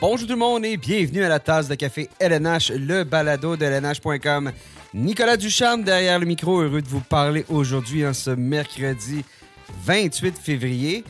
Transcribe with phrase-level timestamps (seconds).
[0.00, 3.64] Bonjour tout le monde et bienvenue à la tasse de café LNH, le balado de
[3.64, 4.52] LNH.com.
[4.94, 9.24] Nicolas Ducharme derrière le micro, heureux de vous parler aujourd'hui en ce mercredi
[9.84, 11.04] 28 février.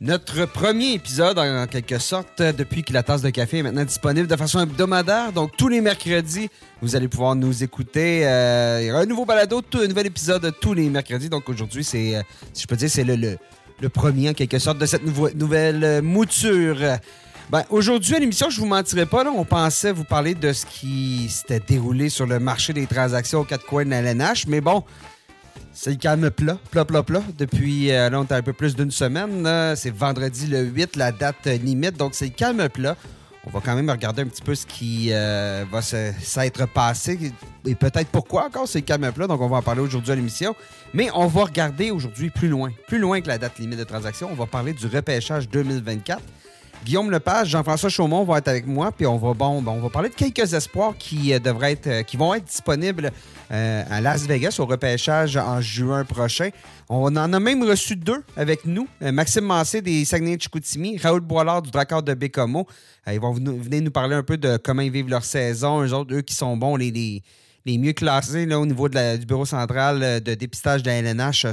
[0.00, 4.26] Notre premier épisode, en quelque sorte, depuis que la tasse de café est maintenant disponible
[4.26, 5.32] de façon hebdomadaire.
[5.32, 6.48] Donc, tous les mercredis,
[6.80, 8.26] vous allez pouvoir nous écouter.
[8.26, 11.28] Euh, il y aura un nouveau balado, un nouvel épisode tous les mercredis.
[11.28, 12.22] Donc, aujourd'hui, c'est, euh,
[12.52, 16.02] si je peux dire, c'est le, le, premier, en quelque sorte, de cette nouveau- nouvelle
[16.02, 16.78] mouture.
[17.52, 20.64] Ben, aujourd'hui, à l'émission, je vous mentirai pas, là, on pensait vous parler de ce
[20.64, 24.62] qui s'était déroulé sur le marché des transactions aux quatre coins de la LNH, mais
[24.62, 24.82] bon,
[25.74, 27.22] c'est le calme plat, plat, plat, plat.
[27.36, 29.46] Depuis, euh, là, on est un peu plus d'une semaine.
[29.76, 32.96] C'est vendredi le 8, la date limite, donc c'est le calme plat.
[33.46, 37.34] On va quand même regarder un petit peu ce qui euh, va s'être passé
[37.66, 39.26] et peut-être pourquoi encore c'est calme plat.
[39.26, 40.56] Donc, on va en parler aujourd'hui à l'émission.
[40.94, 44.30] Mais on va regarder aujourd'hui plus loin, plus loin que la date limite de transaction.
[44.32, 46.22] On va parler du repêchage 2024.
[46.84, 50.14] Guillaume Lepage, Jean-François Chaumont vont être avec moi, puis on va bon, ben, parler de
[50.14, 53.12] quelques espoirs qui euh, devraient être, euh, vont être disponibles
[53.52, 56.50] euh, à Las Vegas au repêchage en juin prochain.
[56.88, 58.88] On en a même reçu deux avec nous.
[59.00, 62.66] Maxime Massé des Saguenay-Chicoutimi, Raoul Boilard du Dracard de Bécomo.
[63.06, 65.82] Ils vont venir nous parler un peu de comment ils vivent leur saison.
[65.82, 67.22] Eux autres, eux qui sont bons, les, les,
[67.64, 71.46] les mieux classés au niveau de du bureau central de dépistage de la LNH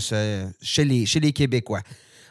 [0.62, 1.82] chez les Québécois.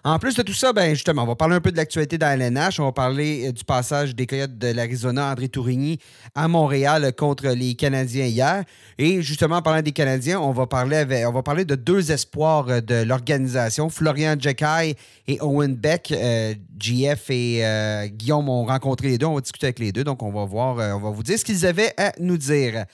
[0.04, 2.28] En plus de tout ça, ben justement, on va parler un peu de l'actualité dans
[2.28, 2.80] LNH.
[2.80, 5.98] On va parler euh, du passage des Coyotes de l'Arizona, André Tourigny,
[6.34, 8.64] à Montréal contre les Canadiens hier.
[8.98, 13.88] Et justement, en parlant des Canadiens, on va parler, de deux espoirs euh, de l'organisation.
[13.90, 16.12] Florian Jekai et Owen Beck.
[16.12, 19.26] Euh, GF et euh, Guillaume ont rencontré les deux.
[19.26, 20.04] On va discuter avec les deux.
[20.04, 22.84] Donc, on va voir, on va vous dire ce qu'ils avaient à nous dire.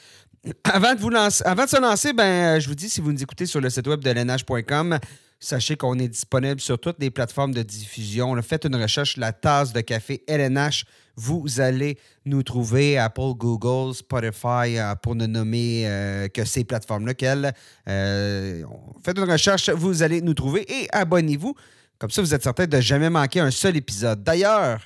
[0.65, 3.23] Avant de, vous lancer, avant de se lancer, ben, je vous dis, si vous nous
[3.23, 4.99] écoutez sur le site web de lnh.com,
[5.45, 8.41] sachez qu'on est disponible sur toutes les plateformes de diffusion.
[8.43, 10.85] Faites une recherche, la tasse de café LNH.
[11.17, 17.53] Vous allez nous trouver Apple, Google, Spotify, euh, pour ne nommer euh, que ces plateformes-là.
[17.89, 18.65] euh,
[19.05, 21.55] faites une recherche, vous allez nous trouver et abonnez-vous.
[21.99, 24.25] Comme ça, vous êtes certain de jamais manquer un seul épisode.
[24.25, 24.81] D'ailleurs,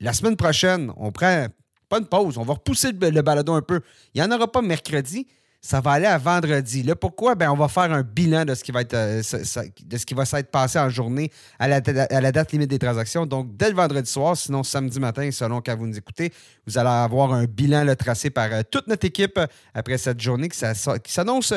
[0.00, 1.46] la semaine prochaine, on prend
[1.88, 3.80] pas une pause, on va repousser le, le balado un peu.
[4.14, 5.26] Il n'y en aura pas mercredi,
[5.60, 6.82] ça va aller à vendredi.
[6.84, 7.34] Là, pourquoi?
[7.34, 9.96] Ben, on va faire un bilan de ce qui va être euh, ça- ça- de
[9.96, 11.80] ce qui va s'être passé en journée à la,
[12.10, 13.26] à la date limite des transactions.
[13.26, 16.32] Donc, dès le vendredi soir, sinon samedi matin, selon quand vous nous écoutez,
[16.66, 20.20] vous allez avoir un bilan là, tracé par euh, toute notre équipe euh, après cette
[20.20, 21.52] journée qui s'a- qui s'annonce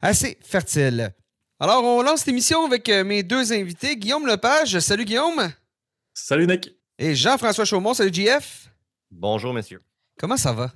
[0.00, 1.12] assez fertile.
[1.58, 3.96] Alors, on lance l'émission avec euh, mes deux invités.
[3.96, 4.78] Guillaume Lepage.
[4.78, 5.50] Salut Guillaume.
[6.14, 6.70] Salut Nick.
[6.98, 7.94] Et Jean-François Chaumont.
[7.94, 8.70] Salut JF.
[9.10, 9.82] Bonjour, messieurs.
[10.18, 10.70] Comment ça va?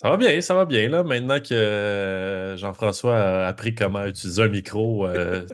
[0.00, 0.88] Ça va bien, ça va bien.
[0.88, 1.02] Là.
[1.02, 5.44] Maintenant que euh, Jean-François a appris comment utiliser un micro, euh,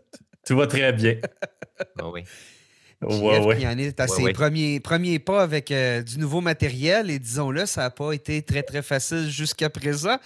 [0.47, 1.17] tout va très bien.
[1.99, 2.23] Ah oui.
[3.03, 3.59] Ouais, ouais.
[3.59, 4.33] qui en est à Ouais, ses ouais.
[4.33, 7.11] Premiers, premiers pas avec euh, du nouveau matériel.
[7.11, 10.17] Et disons-le, ça n'a pas été très, très facile jusqu'à présent.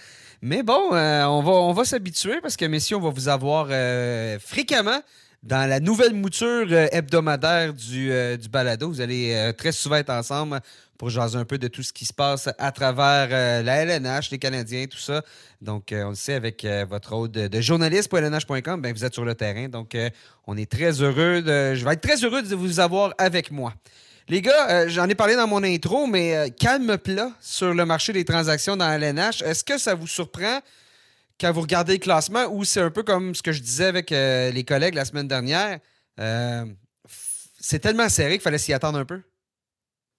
[0.43, 3.69] Mais bon, euh, on va, on va s'habituer parce que, messieurs, on va vous avoir
[3.71, 5.01] euh, fréquemment
[5.41, 8.87] dans la nouvelle mouture hebdomadaire du, du balado.
[8.87, 10.61] Vous allez très souvent être ensemble
[11.01, 14.29] pour jaser un peu de tout ce qui se passe à travers euh, la LNH,
[14.29, 15.23] les Canadiens, tout ça.
[15.59, 18.93] Donc, euh, on le sait, avec euh, votre rôle de, de journaliste pour LNH.com, ben,
[18.93, 19.67] vous êtes sur le terrain.
[19.67, 19.97] Donc,
[20.45, 21.73] on est très heureux de.
[21.73, 23.73] Je vais être très heureux de vous avoir avec moi.
[24.29, 28.23] Les gars, j'en ai parlé dans mon intro, mais calme plat sur le marché des
[28.23, 29.41] transactions dans LNH.
[29.41, 30.59] Est-ce que ça vous surprend
[31.39, 34.11] quand vous regardez le classement ou c'est un peu comme ce que je disais avec
[34.11, 35.79] les collègues la semaine dernière?
[37.59, 39.21] c'est tellement serré qu'il fallait s'y attendre un peu.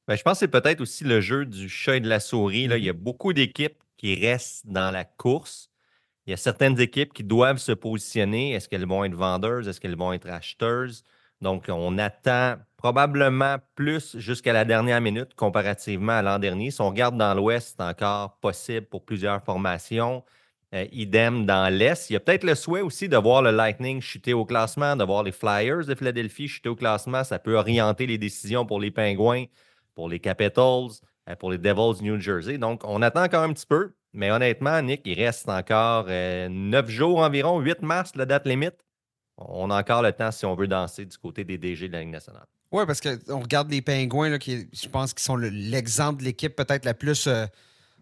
[0.09, 2.67] Ben, je pense que c'est peut-être aussi le jeu du chat et de la souris.
[2.67, 2.77] Là.
[2.77, 5.71] Il y a beaucoup d'équipes qui restent dans la course.
[6.27, 8.53] Il y a certaines équipes qui doivent se positionner.
[8.53, 9.69] Est-ce qu'elles vont être vendeuses?
[9.69, 11.05] Est-ce qu'elles vont être acheteuses?
[11.41, 16.71] Donc, on attend probablement plus jusqu'à la dernière minute comparativement à l'an dernier.
[16.71, 20.25] Si on regarde dans l'Ouest, c'est encore possible pour plusieurs formations.
[20.75, 22.09] Euh, idem dans l'Est.
[22.09, 25.05] Il y a peut-être le souhait aussi de voir le Lightning chuter au classement, de
[25.05, 27.25] voir les Flyers de Philadelphie chuter au classement.
[27.25, 29.45] Ça peut orienter les décisions pour les Pingouins,
[29.95, 30.89] pour les Capitals,
[31.29, 32.59] euh, pour les Devils New Jersey.
[32.59, 33.93] Donc, on attend encore un petit peu.
[34.15, 38.75] Mais honnêtement, Nick, il reste encore euh, neuf jours environ, 8 mars, la date limite.
[39.39, 42.01] On a encore le temps si on veut danser du côté des DG de la
[42.01, 42.45] Ligue nationale.
[42.71, 46.25] Oui, parce qu'on regarde les Pingouins, là, qui, je pense qu'ils sont le- l'exemple de
[46.25, 47.47] l'équipe peut-être la plus, euh,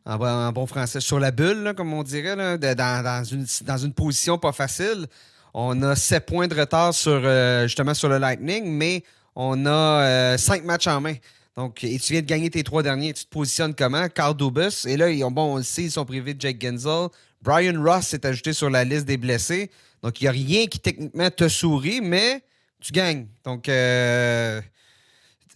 [0.05, 4.53] en, bon- français, sur la bulle, comme on dirait, dans, une, dans une position pas
[4.53, 5.07] facile.
[5.55, 9.03] On a 7 points de retard sur, euh, justement sur le Lightning, mais
[9.37, 11.15] on a 5 matchs en main.
[11.57, 13.13] Donc, et tu viens de gagner tes trois derniers.
[13.13, 14.09] Tu te positionnes comment?
[14.09, 14.87] Carl Dubus.
[14.87, 17.09] Et là, ils bon, on le sait, ils sont privés de Jake Genzel.
[17.43, 19.71] Brian Ross s'est ajouté sur la liste des blessés.
[20.03, 22.43] Donc, il n'y a rien qui techniquement te sourit, mais
[22.81, 23.27] tu gagnes.
[23.45, 24.61] Donc, euh,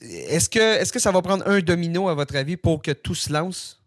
[0.00, 3.32] est-ce que, que ça va prendre un domino, à votre avis, pour que tout se
[3.32, 3.80] lance?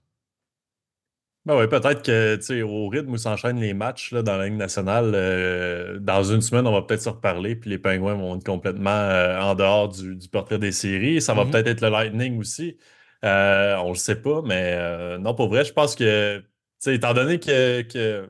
[1.47, 5.13] Ben oui, peut-être que au rythme où s'enchaînent les matchs là, dans la Ligue nationale,
[5.15, 8.89] euh, dans une semaine, on va peut-être se reparler, puis les Pingouins vont être complètement
[8.89, 11.21] euh, en dehors du, portrait des séries.
[11.21, 11.51] Ça va mm-hmm.
[11.51, 12.75] peut-être être le Lightning aussi.
[13.23, 16.43] Euh, on ne le sait pas, mais non, pour vrai, je pense que,
[16.85, 18.29] étant donné que, que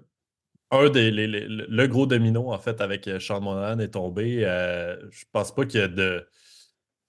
[0.69, 4.41] un des le gros domino, en fait, avec Sean Monahan est tombé,
[5.09, 6.27] je pense pas qu'il y a de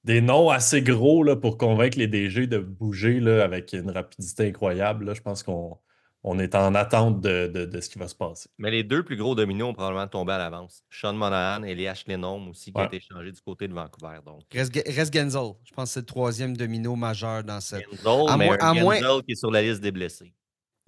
[0.05, 4.47] des noms assez gros là, pour convaincre les DG de bouger là, avec une rapidité
[4.49, 5.15] incroyable.
[5.15, 5.79] Je pense qu'on
[6.25, 8.49] on est en attente de, ce qui va se passer.
[8.59, 10.83] Mais les deux plus gros dominos ont probablement tombé à l'avance.
[10.91, 14.19] Sean Monahan et Elias Lennon aussi, qui a été changé du côté de Vancouver.
[14.27, 14.43] Donc.
[14.53, 15.53] Reste, Genzel.
[15.65, 17.85] Je pense que c'est le troisième domino majeur dans cette.
[18.03, 20.33] Genzel, mais Genzel qui est sur la liste des blessés.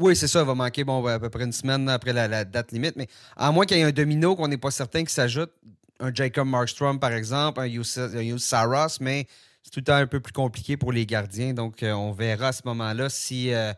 [0.00, 0.40] Oui, c'est ça.
[0.40, 2.96] Il va manquer bon, à peu près une semaine après la, date limite.
[2.96, 3.06] Mais
[3.36, 5.52] à moins qu'il y ait un domino qu'on n'est pas certain qui s'ajoute,
[6.00, 7.98] un Jacob Markstrom, par exemple, un Yus
[8.38, 9.26] Saros, mais
[9.62, 11.52] c'est tout le temps un peu plus compliqué pour les gardiens.
[11.52, 13.52] Donc, euh, on verra à ce moment-là si.
[13.52, 13.72] Euh,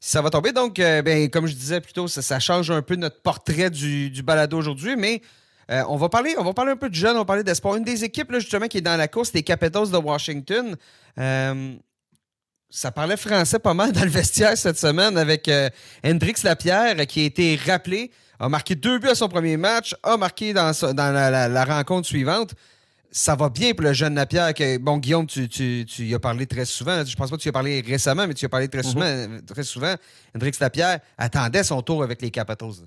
[0.00, 0.52] ça va tomber.
[0.52, 4.22] Donc, euh, ben, comme je disais plus tôt, ça, change un peu notre portrait du,
[4.22, 5.22] balado aujourd'hui, mais
[5.70, 7.76] euh, on, va parler, on va parler un peu de jeunes, on va parler d'espoir.
[7.76, 10.76] Une des équipes, justement, qui est dans la course, les Capitals de Washington.
[11.18, 11.74] Euh,
[12.70, 15.50] ça parlait français pas mal dans le vestiaire cette semaine avec
[16.04, 20.16] Hendrix Lapierre qui a été rappelé, a marqué deux buts à son premier match, a
[20.16, 22.54] marqué dans la rencontre suivante
[23.10, 24.54] ça va bien pour le jeune Lapierre.
[24.54, 27.04] Que, bon, Guillaume, tu, tu, tu, y as parlé très souvent.
[27.04, 28.82] Je pense pas que tu y as parlé récemment, mais tu y as parlé très
[28.82, 28.90] mhm.
[28.90, 29.38] souvent.
[29.46, 29.94] Très souvent.
[30.34, 32.86] Hendrix Lapierre attendait son tour avec les Capitals.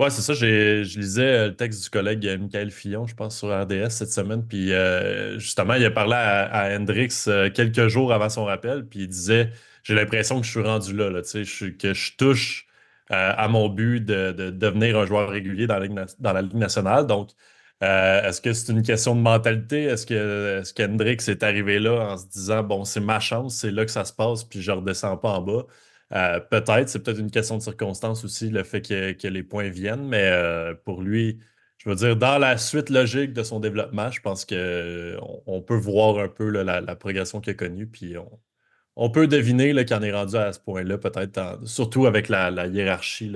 [0.00, 0.32] Oui, c'est ça.
[0.32, 4.10] Je lisais euh, le texte du collègue euh, Michael Fillon, je pense, sur RDS cette
[4.12, 4.42] semaine.
[4.46, 8.86] Puis euh, justement, il a parlé à, Hendrix quelques jours avant son rappel.
[8.86, 9.50] Puis il disait
[9.82, 12.66] J'ai l'impression que je suis rendu là, là que je touche
[13.10, 17.06] à mon but de, devenir un joueur régulier dans la dans la Ligue nationale.
[17.06, 17.30] Donc,
[17.82, 19.84] euh, est-ce que c'est une question de mentalité?
[19.84, 23.84] Est-ce que est est arrivé là en se disant bon, c'est ma chance, c'est là
[23.86, 25.66] que ça se passe, puis je ne redescends pas en bas?
[26.12, 30.06] Euh, peut-être, c'est peut-être une question de circonstance aussi, le fait que, les points viennent,
[30.08, 31.38] mais euh, pour lui,
[31.78, 35.76] je veux dire, dans la suite logique de son développement, je pense qu'on on peut
[35.76, 38.16] voir un peu la, progression qu'il a connue, puis
[38.96, 43.32] on, peut deviner qu'il en est rendu à ce point-là, peut-être, surtout avec la, hiérarchie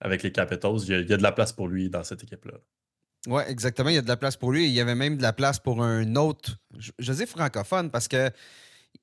[0.00, 0.78] avec les Capitals.
[0.88, 2.54] il y, a, de la place pour lui dans cette équipe-là.
[3.26, 3.90] Oui, exactement.
[3.90, 4.66] Il y a de la place pour lui.
[4.66, 8.30] Il y avait même de la place pour un autre, je, dis francophone, parce que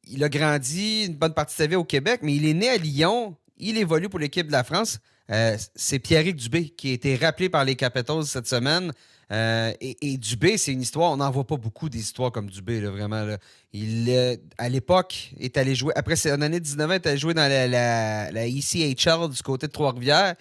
[0.05, 2.69] il a grandi une bonne partie de sa vie au Québec, mais il est né
[2.69, 3.35] à Lyon.
[3.57, 4.99] Il évolue pour l'équipe de la France.
[5.31, 8.91] Euh, c'est Pierrick Dubé qui a été rappelé par les Capitals cette semaine.
[9.31, 13.25] Euh, et, Dubé, c'est une histoire, on n'en voit pas beaucoup d'histoires comme Dubé, vraiment.
[13.71, 17.33] Il, à l'époque, est allé jouer, après son année 19 ans, il est allé jouer
[17.33, 20.35] dans la, la, la ECHL du côté de Trois-Rivières.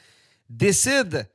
[0.50, 1.26] Décide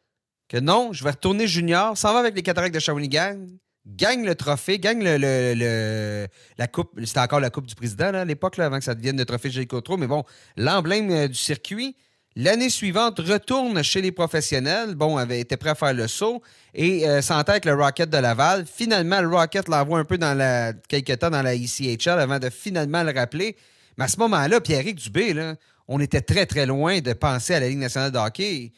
[0.50, 3.48] que non, je vais retourner junior, s'en va avec les cataractes de Shawinigan,
[3.86, 6.92] gagne le trophée, gagne la coupe.
[7.04, 9.66] C'était encore la coupe du président à l'époque, avant que ça devienne le trophée Jay
[9.66, 10.24] Cotreau, mais bon,
[10.56, 11.96] l'emblème euh, du circuit.
[12.40, 14.94] L'année suivante, retourne chez les professionnels.
[14.94, 16.44] Bon, avait été prêt à faire le saut
[16.76, 18.66] et euh, avec le Rocket de Laval.
[18.68, 22.52] Finalement, le Rocket l'envoie un peu dans la, quelques temps dans la ECHL avant de
[22.52, 23.58] finalement le rappeler.
[23.98, 25.56] Mais à ce moment-là, Pierrick Dubé, là,
[25.88, 28.72] on était très, très loin de penser à la Ligue nationale de hockey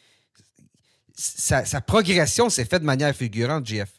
[1.19, 3.92] sa, progression s'est faite de manière figurante, Jeff.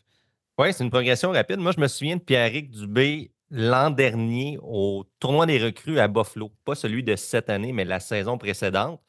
[0.59, 1.59] Oui, c'est une progression rapide.
[1.59, 6.53] Moi, je me souviens de Pierrick Dubé l'an dernier au tournoi des recrues à Buffalo.
[6.65, 9.01] Pas celui de cette année, mais la saison précédente.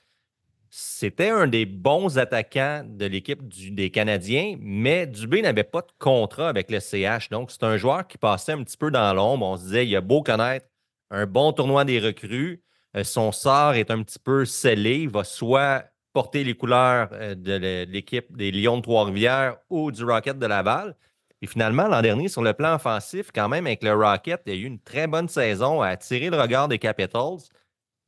[0.69, 3.41] C'était un des bons attaquants de l'équipe
[3.73, 7.29] des Canadiens, mais Dubé n'avait pas de contrat avec le CH.
[7.29, 9.45] Donc, c'est un joueur qui passait un petit peu dans l'ombre.
[9.45, 10.65] On se disait, il a beau connaître
[11.11, 12.63] un bon tournoi des recrues,
[12.95, 14.99] euh, son sort est un petit peu scellé.
[14.99, 20.03] Il va soit porter les couleurs euh, de l'équipe des Lions de Trois-Rivières ou du
[20.03, 20.95] Rocket de Laval.
[21.41, 24.55] Et finalement, l'an dernier, sur le plan offensif, quand même, avec le Rocket, il y
[24.55, 27.39] a eu une très bonne saison à attirer le regard des Capitals.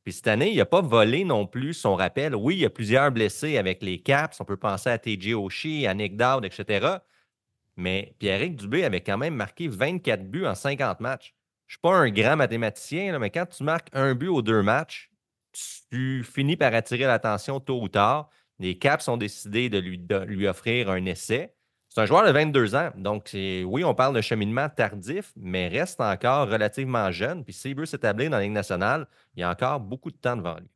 [0.04, 2.36] Puis cette année, il n'a pas volé non plus son rappel.
[2.36, 4.38] Oui, il y a plusieurs blessés avec les Caps.
[4.40, 6.98] On peut penser à TJ Oshie, à Nick Dowd, etc.
[7.76, 11.34] Mais Pierrick Dubé avait quand même marqué 24 buts en 50 matchs.
[11.66, 14.62] Je ne suis pas un grand mathématicien, mais quand tu marques un but aux deux
[14.62, 15.10] matchs,
[15.90, 18.30] tu finis par attirer l'attention tôt ou tard.
[18.58, 21.54] Les Caps ont décidé de lui, lui offrir un essai.
[21.88, 22.90] C'est un joueur de 22 ans.
[22.96, 27.44] Donc, oui, on parle de cheminement tardif, mais reste encore relativement jeune.
[27.44, 29.06] Puis s'il veut s'établir dans la Ligue nationale,
[29.36, 30.68] il y a encore beaucoup de temps devant lui.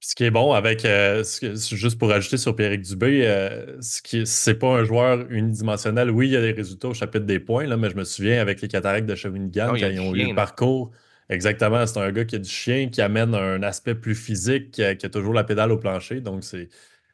[0.00, 4.26] Ce qui est bon avec, euh, juste pour ajouter sur Pierrick Dubé, euh, ce qui
[4.26, 6.10] c'est pas un joueur unidimensionnel.
[6.10, 8.40] Oui, il y a des résultats au chapitre des points, là, mais je me souviens
[8.40, 10.90] avec les cataractes de Shawinigan, quand ils ont eu le parcours
[11.28, 14.82] Exactement, c'est un gars qui a du chien, qui amène un aspect plus physique, qui
[14.82, 16.20] a, toujours la pédale au plancher.
[16.20, 16.68] Donc, c'est,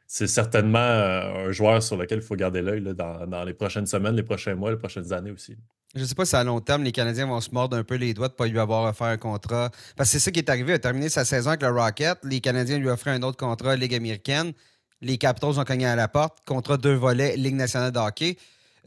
[0.05, 4.23] certainement euh, un joueur sur lequel il faut garder l'œil dans, les prochaines semaines, les
[4.23, 5.57] prochains mois, les prochaines années aussi.
[5.95, 7.95] Je ne sais pas si à long terme, les Canadiens vont se mordre un peu
[7.95, 9.71] les doigts de ne pas lui avoir offert un contrat.
[9.95, 10.73] Parce que c'est ça qui est arrivé.
[10.73, 12.17] Il a terminé sa saison avec le Rocket.
[12.23, 14.53] Les Canadiens lui offert un autre contrat, Ligue américaine.
[15.01, 16.39] Les Capitals ont cogné à la porte.
[16.45, 18.37] Contrat deux volets, Ligue nationale de hockey.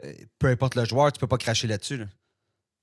[0.04, 2.04] Euh, peu importe le joueur, tu ne peux pas cracher là-dessus.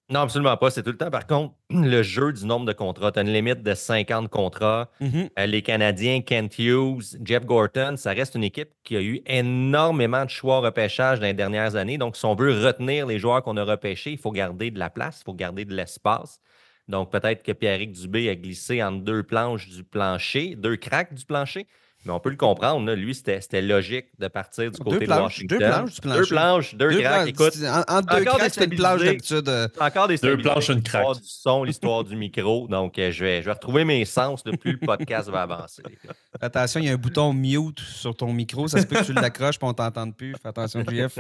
[0.10, 0.70] Non, absolument pas.
[0.70, 3.12] C'est tout le temps, par contre, le jeu du nombre de contrats.
[3.12, 4.90] Tu as une limite de 50 contrats.
[5.02, 5.30] Mm-hmm.
[5.40, 10.26] Euh, les Canadiens, Kent Hughes, Jeff Gorton, ça reste une équipe qui a eu énormément
[10.26, 11.98] de choix repêchage dans les dernières années.
[11.98, 14.90] Donc, si on veut retenir les joueurs qu'on a repêchés, il faut garder de la
[14.90, 16.40] place, il faut garder de l'espace.
[16.90, 21.26] Donc, peut-être que Pierrick Dubé a glissé entre deux planches du plancher, deux cracks du
[21.26, 21.66] plancher.
[22.06, 22.86] Mais on peut le comprendre.
[22.86, 22.96] Là.
[22.96, 25.58] Lui, c'était logique de partir du côté deux planches, de Washington.
[25.60, 26.08] Deux planches du.
[26.08, 27.28] Deux planches, deux, cracks.
[27.30, 29.50] Écoute, en, entre deux cracks, c'est une planche d'habitude.
[29.50, 29.68] Euh...
[29.80, 31.04] Encore des Deux planches, une craque.
[31.04, 32.68] L'histoire du son, l'histoire du micro.
[32.68, 34.44] Donc, euh, je, vais, je vais retrouver mes sens.
[34.46, 35.84] Le plus le podcast va avancer.
[36.42, 38.68] Attention, il y a un bouton mute sur ton micro.
[38.68, 40.36] Ça se peut que tu l'accroches et on t'entende plus.
[40.42, 41.20] Fais attention, JF.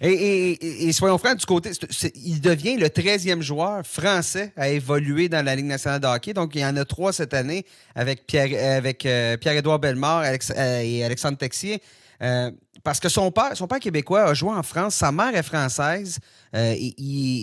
[0.00, 1.70] Et, et, et, soyons francs, du côté,
[2.16, 6.32] il devient le 13e joueur français à évoluer dans la Ligue nationale de hockey.
[6.34, 11.04] Donc, il y en a trois cette année avec Pierre, avec, euh, Pierre-Édouard Euh, et
[11.04, 11.82] Alexandre Texier.
[12.22, 12.50] Euh,
[12.84, 16.18] parce que son père, son père québécois a joué en France, sa mère est française.
[16.54, 16.94] Euh, et,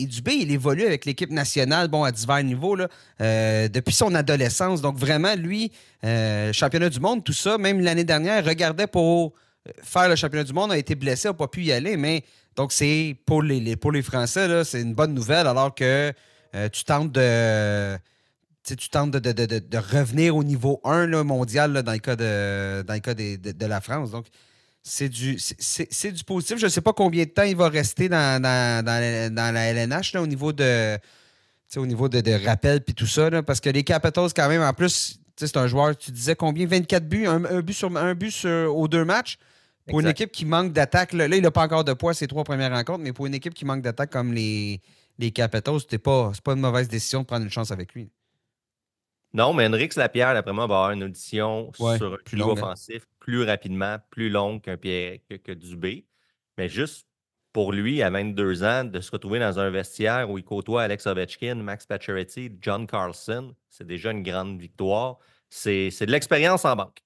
[0.01, 2.87] et, Dubé, il évolue avec l'équipe nationale, bon, à divers niveaux, là,
[3.21, 4.81] euh, depuis son adolescence.
[4.81, 5.71] Donc, vraiment, lui,
[6.03, 9.33] euh, championnat du monde, tout ça, même l'année dernière, regardait pour
[9.83, 12.23] faire le championnat du monde, a été blessé, n'a pas pu y aller, mais
[12.55, 16.11] donc, c'est pour les, pour les Français, c'est une bonne nouvelle alors que
[16.55, 17.97] euh, tu tentes de.
[18.75, 22.15] Tu tentes de, de, de, revenir au niveau 1 là, mondial là, dans le cas,
[22.15, 24.11] de, dans le cas de, la France.
[24.11, 24.25] Donc,
[24.81, 26.57] c'est du, c'est, du positif.
[26.57, 29.65] Je ne sais pas combien de temps il va rester dans, dans, dans, dans la
[29.67, 30.97] LNH là, au niveau de,
[31.77, 33.29] au niveau de, rappel puis tout ça.
[33.29, 36.65] Là, parce que les Capitals, quand même, en plus, c'est un joueur, tu disais combien?
[36.65, 39.37] 24 buts, un, but, sur, un but sur, aux deux matchs?
[39.87, 42.43] Pour une équipe qui manque d'attaque, là, il n'a pas encore de poids ces trois
[42.43, 44.81] premières rencontres, mais pour une équipe qui manque d'attaque comme les,
[45.17, 48.09] les Capitals, ce n'est pas, pas une mauvaise décision de prendre une chance avec lui.
[49.33, 52.47] Non, mais Henrix Lapierre, d'après moi, va avoir une audition ouais, sur un plus hein.
[52.47, 56.07] offensif plus rapidement, plus longue qu'un Pierre que, que Dubé.
[56.57, 57.05] Mais juste
[57.53, 61.05] pour lui, à 22 ans, de se retrouver dans un vestiaire où il côtoie Alex
[61.07, 65.17] Ovechkin, Max Pacioretty, John Carlson, c'est déjà une grande victoire.
[65.49, 67.03] C'est de l'expérience en banque.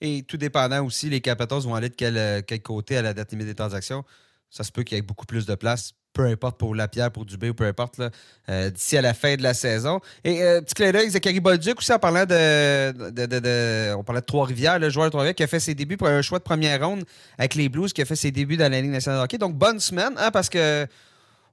[0.00, 3.14] Et tout dépendant aussi, les Capitals vont aller de quel, euh, quel côté à la
[3.14, 4.04] date limite des transactions.
[4.50, 7.26] Ça se peut qu'il y ait beaucoup plus de place, peu importe pour Lapierre, pour
[7.26, 8.00] Dubé ou peu importe,
[8.48, 10.00] euh, d'ici à la fin de la saison.
[10.24, 14.26] Et euh, petit clin d'œil, Zachary Bolduc aussi en parlant de, de, On parlait de
[14.26, 16.86] Trois-Rivières, le joueur de Trois-Rivières qui a fait ses débuts pour un choix de première
[16.86, 17.04] ronde
[17.36, 19.36] avec les Blues, qui a fait ses débuts dans la Ligue nationale de hockey.
[19.36, 20.86] Donc, bonne semaine, hein, parce que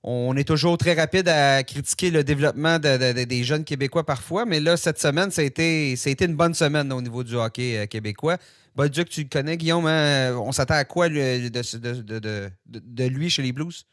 [0.05, 4.77] on est toujours très rapide à critiquer le développement des jeunes Québécois parfois, mais là,
[4.77, 8.37] cette semaine, ça a été, une bonne semaine au niveau du hockey euh, québécois.
[8.75, 9.85] Bolduc, tu le connais, Guillaume.
[9.85, 10.35] Hein?
[10.37, 13.85] On s'attend à quoi de, lui chez les Blues?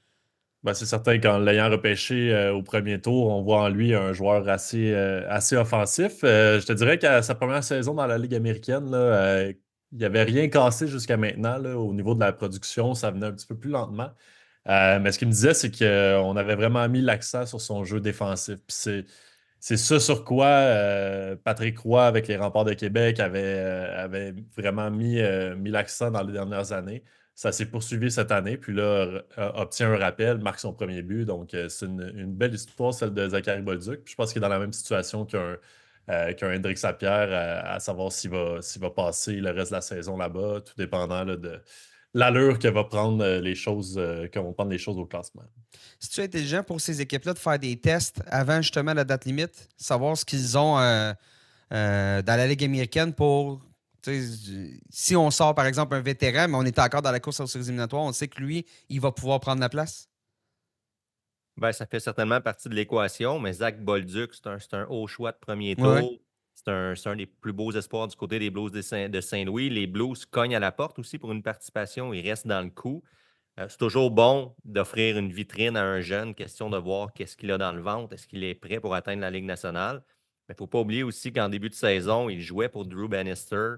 [0.62, 4.12] Ben, c'est certain qu'en l'ayant repêché euh, au premier tour, on voit en lui un
[4.12, 6.18] joueur assez, euh, assez offensif.
[6.22, 8.90] je te dirais qu'à sa première saison dans la Ligue américaine,
[9.92, 11.58] il n'y avait rien cassé jusqu'à maintenant.
[11.74, 14.10] Au niveau de la production, ça venait un petit peu plus lentement.
[14.68, 18.00] Euh, mais ce qu'il me disait, c'est qu'on avait vraiment mis l'accent sur son jeu
[18.00, 18.58] défensif.
[18.68, 19.06] c'est,
[19.58, 24.34] c'est ça sur quoi euh, Patrick Roy, avec les remparts de Québec, avait, euh, avait
[24.56, 25.20] vraiment mis,
[25.58, 27.04] mis l'accent dans les dernières années.
[27.40, 29.22] Ça s'est poursuivi cette année, puis là,
[29.54, 31.24] obtient un rappel, marque son premier but.
[31.24, 34.00] Donc, c'est une, belle histoire, celle de Zachary Bolduc.
[34.04, 35.56] je pense qu'il est dans la même situation qu'un
[36.36, 37.30] qu'un Hendrik Sapierre,
[37.64, 41.62] à, savoir s'il va, va passer le reste de la saison là-bas, tout dépendant de,
[42.14, 45.44] l'allure que va prendre euh, les choses, euh, vont prendre les choses au classement.
[45.98, 49.68] Si tu intelligent pour ces équipes-là de faire des tests avant justement la date limite,
[49.76, 51.12] savoir ce qu'ils ont euh,
[51.70, 53.60] dans la Ligue américaine pour.
[54.02, 57.46] Si on sort par exemple un vétéran, mais on est encore dans la course aux
[57.46, 60.08] séries éliminatoires, on sait que lui, il va pouvoir prendre la place.
[61.56, 65.32] Ben, ça fait certainement partie de l'équation, mais Zach Bolduc, c'est un, un, haut choix
[65.32, 66.18] de premier tour.
[66.54, 69.70] C'est un, des plus beaux espoirs du côté des Blues de Saint-Louis.
[69.70, 72.12] Les Blues cognent à la porte aussi pour une participation.
[72.12, 73.02] Ils restent dans le coup.
[73.58, 77.50] Euh, c'est toujours bon d'offrir une vitrine à un jeune, question de voir qu'est-ce qu'il
[77.50, 80.02] a dans le ventre, est-ce qu'il est prêt pour atteindre la Ligue nationale.
[80.48, 83.08] Mais il ne faut pas oublier aussi qu'en début de saison, il jouait pour Drew
[83.08, 83.74] Bannister,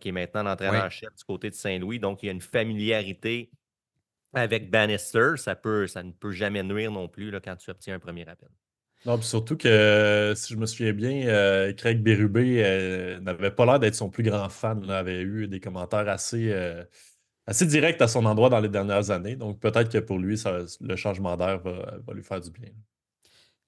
[0.00, 1.98] qui est maintenant l'entraîneur-chef du côté de Saint-Louis.
[1.98, 3.50] Donc, il y a une familiarité
[4.32, 5.32] avec Bannister.
[5.36, 8.28] Ça, peut, ça ne peut jamais nuire non plus là, quand tu obtiens un premier
[8.28, 8.48] appel.
[9.04, 13.80] Non, puis surtout que, si je me souviens bien, euh, Craig euh, n'avait pas l'air
[13.80, 14.80] d'être son plus grand fan.
[14.84, 16.84] Il avait eu des commentaires assez, euh,
[17.46, 19.34] assez directs à son endroit dans les dernières années.
[19.34, 20.40] Donc peut-être que pour lui,
[20.80, 22.70] le changement d'air va, lui faire du bien.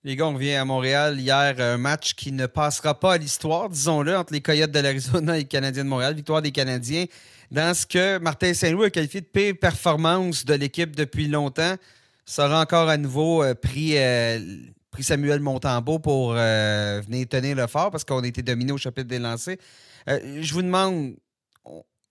[0.06, 3.70] Les gars, on revient à Montréal hier, un match qui ne passera pas à l'histoire,
[3.70, 6.14] disons-le, entre les Coyotes de l'Arizona et les Canadiens de Montréal.
[6.14, 7.06] Victoire des Canadiens
[7.50, 11.76] dans ce que Martin Saint-Louis a qualifié de pire performance de l'équipe depuis longtemps.
[12.26, 13.96] sera encore à nouveau pris,
[14.90, 19.08] pris Samuel Montembeau pour venir tenir le fort parce qu'on a été dominé au chapitre
[19.08, 19.56] des lancers.
[20.06, 21.14] je vous demande,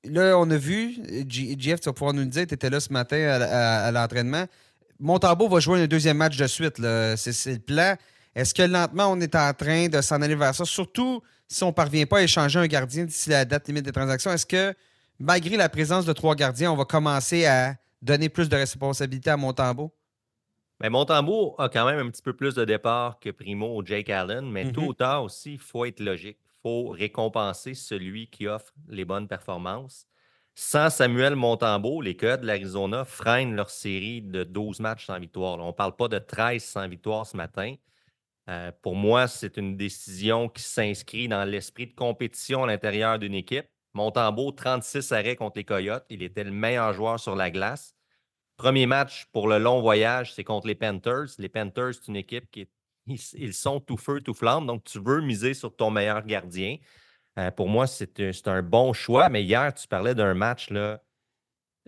[0.04, 0.96] là, on a vu,
[1.30, 4.48] Jeff, tu vas pouvoir nous le dire, tu étais là ce matin à, l'entraînement.
[5.04, 6.78] Montembeau va jouer un deuxième match de suite.
[7.18, 7.96] C'est le plan.
[8.34, 10.64] Est-ce que lentement, on est en train de s'en aller vers ça?
[10.64, 13.92] Surtout si on ne parvient pas à échanger un gardien d'ici la date limite des
[13.92, 14.74] transactions, est-ce que,
[15.20, 19.36] malgré la présence de trois gardiens, on va commencer à donner plus de responsabilités à
[19.36, 19.94] Montembeau?
[20.80, 24.10] Mais Montembeau a quand même un petit peu plus de départ que Primo ou Jake
[24.10, 24.88] Allen, mais tôt mm-hmm.
[24.88, 26.38] ou tard aussi, il faut être logique.
[26.42, 30.08] Il faut récompenser celui qui offre les bonnes performances.
[30.56, 35.58] Sans Samuel Montembeau, les Coyotes de l'Arizona freinent leur série de 12 matchs sans victoire.
[35.60, 37.76] on ne parle pas de 13 sans victoire ce matin.
[38.50, 43.34] Euh, pour moi, c'est une décision qui s'inscrit dans l'esprit de compétition à l'intérieur d'une
[43.34, 43.66] équipe.
[43.94, 46.06] Montembeau, 36 arrêts contre les Coyotes.
[46.10, 47.96] Il était le meilleur joueur sur la glace.
[48.58, 51.30] Premier match pour le long voyage, c'est contre les Panthers.
[51.40, 52.68] Les Panthers, c'est une équipe qui
[53.08, 54.66] ils, sont tout feu, tout flamme.
[54.66, 56.78] Donc, tu veux miser sur ton meilleur gardien.
[57.40, 59.30] Euh, pour moi, c'est un bon choix.
[59.30, 61.02] Mais hier, tu parlais d'un match là,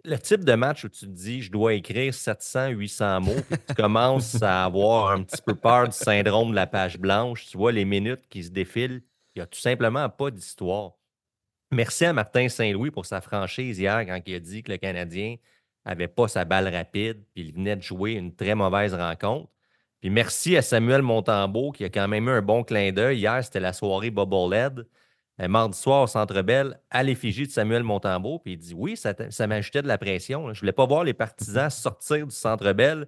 [0.04, 3.60] le type de match où tu te dis, je dois écrire 700, 800 mots, puis
[3.68, 7.58] tu commences à avoir un petit peu peur du syndrome de la page blanche, tu
[7.58, 9.02] vois les minutes qui se défilent,
[9.34, 10.94] il n'y a tout simplement pas d'histoire.
[11.72, 15.38] Merci à Martin Saint-Louis pour sa franchise hier quand il a dit que le Canadien
[15.86, 19.50] n'avait pas sa balle rapide, puis il venait de jouer une très mauvaise rencontre.
[20.00, 23.20] Puis merci à Samuel Montembeau qui a quand même eu un bon clin d'œil.
[23.20, 24.86] Hier, c'était la soirée Bobblehead.
[25.42, 28.40] Euh, mardi soir au Centre Bell à l'effigie de Samuel Montembeau.
[28.40, 30.46] Puis il dit Oui, ça, ça m'ajoutait de la pression.
[30.46, 33.08] Je ne voulais pas voir les partisans sortir du Centre Bell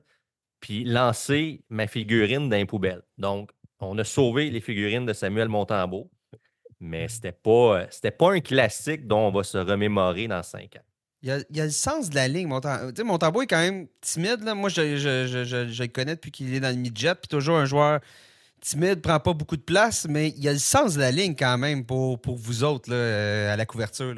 [0.60, 3.04] puis lancer ma figurine dans les poubelles.
[3.18, 6.10] Donc, on a sauvé les figurines de Samuel Montembeau,
[6.80, 7.86] mais ce n'était pas,
[8.18, 10.84] pas un classique dont on va se remémorer dans cinq ans.
[11.24, 12.48] Il y, a, le sens de la ligne.
[12.48, 14.44] Montembeau est quand même timide.
[14.44, 14.54] Là.
[14.54, 17.16] Moi, je, je, le connais depuis qu'il est dans le midget.
[17.16, 18.02] Puis toujours un joueur
[18.62, 21.36] timide, prend pas beaucoup de place, mais il y a le sens de la ligne
[21.36, 24.16] quand même pour, pour vous autres là, euh, à la couverture.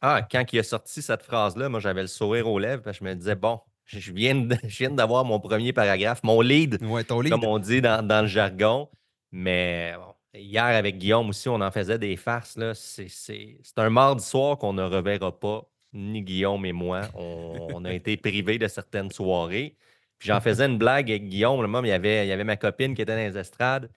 [0.00, 3.04] Ah, quand il a sorti cette phrase-là, moi j'avais le sourire aux lèvres parce que
[3.04, 4.34] je me disais, bon, je viens,
[4.90, 8.88] d'avoir mon premier paragraphe, mon lead, comme on dit dans, le jargon.
[9.30, 9.94] Mais
[10.34, 12.58] hier avec Guillaume aussi, on en faisait des farces.
[12.74, 17.02] C'est un mardi soir qu'on ne reverra pas, ni Guillaume et moi.
[17.14, 19.76] On, on a été privés de certaines soirées
[20.22, 21.62] j'en faisais une blague avec Guillaume.
[21.62, 23.90] Là, il, y avait, il y avait ma copine qui était dans les estrades.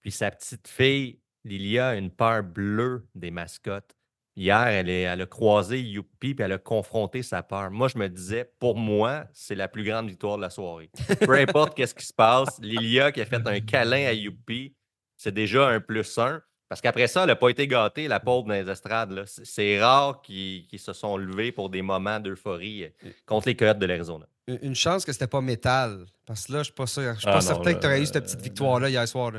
[0.00, 3.96] Puis sa petite fille, Lilia, une peur bleue des mascottes.
[4.34, 7.70] Hier, elle a croisé Youpi puis elle a confronté sa peur.
[7.70, 10.90] Moi, je me disais, pour moi, c'est la plus grande victoire de la soirée.
[11.20, 14.74] Peu importe qu'est-ce qui se passe, Lilia qui a fait un câlin à Youpi,
[15.16, 16.40] c'est déjà un plus un.
[16.70, 19.24] Parce qu'après ça, elle n'a pas été gâtée, la pauvre dans les estrades.
[19.26, 23.84] C'est rare qu'ils se sont levés pour des moments d'euphorie euh, contre les Coyotes de
[23.84, 24.26] l'Arizona.
[24.48, 26.04] Une chance que c'était pas métal.
[26.26, 27.14] Parce que là, je suis pas sûr.
[27.14, 29.32] Je suis pas ah certain que tu aurais eu cette petite victoire-là hier soir.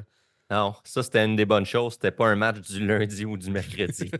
[0.49, 1.93] Non, ça, c'était une des bonnes choses.
[1.93, 4.11] C'était pas un match du lundi ou du mercredi.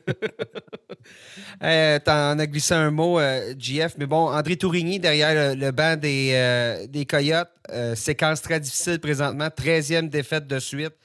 [1.64, 3.96] euh, T'en as glissé un mot, euh, GF.
[3.98, 7.52] Mais bon, André Tourigny derrière le, banc des, euh, des Coyotes.
[7.96, 9.48] séquence très difficile présentement.
[9.48, 10.96] 13e défaite de suite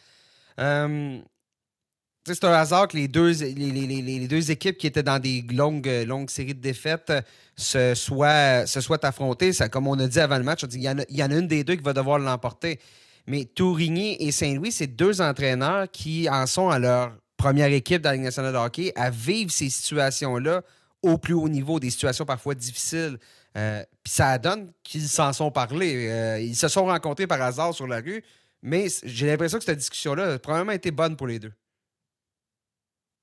[2.34, 6.30] c'est un hasard que les deux, les, deux équipes qui étaient dans des longues, longues
[6.30, 7.12] séries de défaites
[7.56, 9.52] se soient, se soient affrontées.
[9.52, 11.76] Ça, comme on a dit avant le match, il, y en a, une des deux
[11.76, 12.78] qui va devoir l'emporter.
[13.26, 18.10] Mais Tourigny et Saint-Louis, c'est deux entraîneurs qui en sont à leur première équipe dans
[18.10, 20.62] la Ligue nationale de hockey à vivre ces situations-là
[21.02, 23.18] au plus haut niveau, des situations parfois difficiles.
[23.56, 26.08] Euh, puis ça donne qu'ils s'en sont parlé.
[26.08, 28.22] Euh, ils se sont rencontrés par hasard sur la rue,
[28.62, 31.52] mais j'ai l'impression que cette discussion-là a probablement été bonne pour les deux.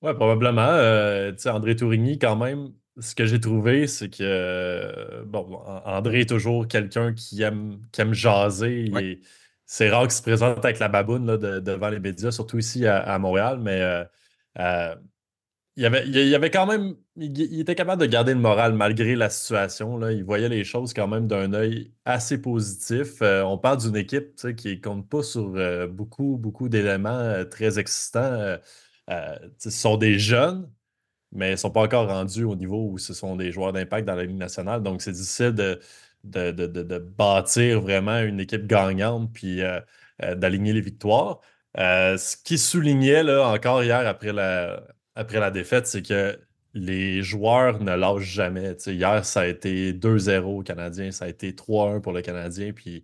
[0.02, 0.62] Oui, probablement.
[0.62, 6.30] Euh, André Tourigny, quand même, ce que j'ai trouvé, c'est que euh, bon, André est
[6.30, 8.92] toujours quelqu'un qui aime, qui aime jaser.
[9.66, 13.18] C'est rare qu'il se présente avec la baboune là, devant les médias, surtout ici à,
[13.18, 13.82] Montréal, mais
[14.60, 14.96] euh,
[15.76, 16.96] il, y avait, il, avait quand même.
[17.16, 19.98] Il, était capable de garder le moral malgré la situation.
[19.98, 20.12] Là.
[20.12, 23.22] Il voyait les choses quand même d'un œil assez positif.
[23.22, 25.56] on parle d'une équipe qui ne compte pas sur
[25.90, 28.58] beaucoup, beaucoup d'éléments très excitants.
[29.10, 30.70] Euh, ce sont des jeunes,
[31.32, 34.08] mais ils ne sont pas encore rendus au niveau où ce sont des joueurs d'impact
[34.08, 34.84] dans la Ligue nationale.
[34.84, 35.80] Donc, c'est difficile de,
[36.24, 39.80] de, bâtir vraiment une équipe gagnante puis euh,
[40.24, 41.42] euh, d'aligner les victoires.
[41.76, 44.84] ce qui soulignait là, encore hier après la,
[45.16, 46.40] après la défaite, c'est que
[46.76, 48.74] les joueurs ne lâchent jamais.
[48.88, 52.74] hier, ça a été 2-0 au Canadien, ça a été 3-1 pour le Canadien.
[52.74, 53.04] Puis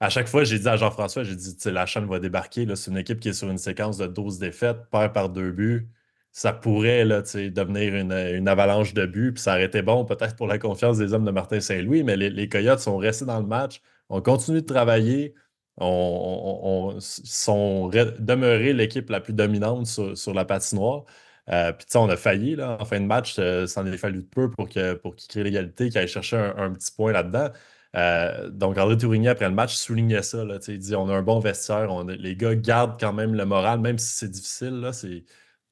[0.00, 2.66] à chaque fois, j'ai dit à Jean-François, j'ai dit, la chaîne va débarquer.
[2.74, 5.88] C'est une équipe qui est sur une séquence de 12 défaites, perd par deux buts.
[6.32, 9.32] Ça pourrait là, devenir une, avalanche de buts.
[9.34, 12.16] Puis ça aurait été bon peut-être pour la confiance des hommes de Martin Saint-Louis, mais
[12.16, 15.34] les, Coyotes sont restés dans le match, On continue de travailler.
[15.78, 21.04] On, sont demeurés l'équipe la plus dominante sur, la patinoire.
[21.50, 24.22] Euh, puis, on a failli, là, en fin de match, euh, ça en a fallu
[24.22, 27.50] peu pour qu'il pour crée l'égalité, qu'il aille chercher un, petit point là-dedans.
[27.96, 30.44] Euh, donc, André Tourigny, après le match, soulignait ça.
[30.44, 33.80] Là, il dit on a un bon vestiaire, les gars gardent quand même le moral,
[33.80, 34.80] même si c'est difficile.
[34.80, 34.92] Là,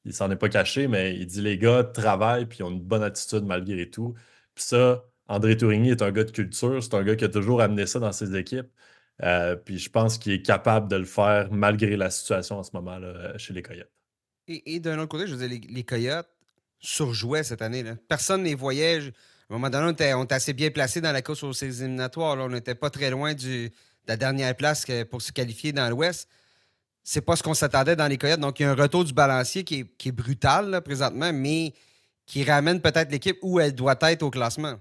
[0.04, 3.02] il s'en est pas caché, mais il dit les gars travaillent puis ont une bonne
[3.02, 4.14] attitude malgré tout.
[4.54, 7.60] Puis ça, André Tourigny est un gars de culture, c'est un gars qui a toujours
[7.60, 8.68] amené ça dans ses équipes.
[9.22, 12.70] Euh, puis je pense qu'il est capable de le faire malgré la situation en ce
[12.72, 12.98] moment
[13.36, 13.90] chez les Coyotes.
[14.46, 16.28] Et, d'un autre côté, je veux dire, les, Coyotes
[16.80, 17.84] surjouaient cette année.
[18.08, 19.12] Personne ne les voyait.
[19.50, 22.36] À un moment donné, on était, assez bien placés dans la course aux éliminatoires.
[22.36, 23.70] On n'était pas très loin de
[24.06, 26.28] la dernière place pour se qualifier dans l'Ouest.
[27.02, 28.40] C'est pas ce qu'on s'attendait dans les Coyotes.
[28.40, 31.72] Donc, il y a un retour du balancier qui est, brutal présentement, mais
[32.26, 34.74] qui ramène peut-être l'équipe où elle doit être au classement.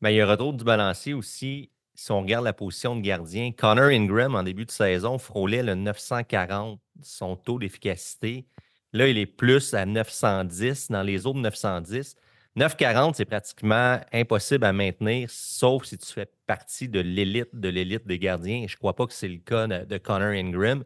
[0.00, 1.70] Mais il y a un retour du balancier aussi.
[1.94, 5.76] Si on regarde la position de gardien, Connor Ingram, en début de saison, frôlait le
[5.76, 8.46] 940, son taux d'efficacité.
[8.92, 12.16] Là, il est plus à 910 dans les autres 910.
[12.54, 18.06] 9,40, c'est pratiquement impossible à maintenir, sauf si tu fais partie de l'élite de l'élite
[18.06, 18.66] des gardiens.
[18.68, 20.84] Je ne crois pas que c'est le cas de, Connor Ingram.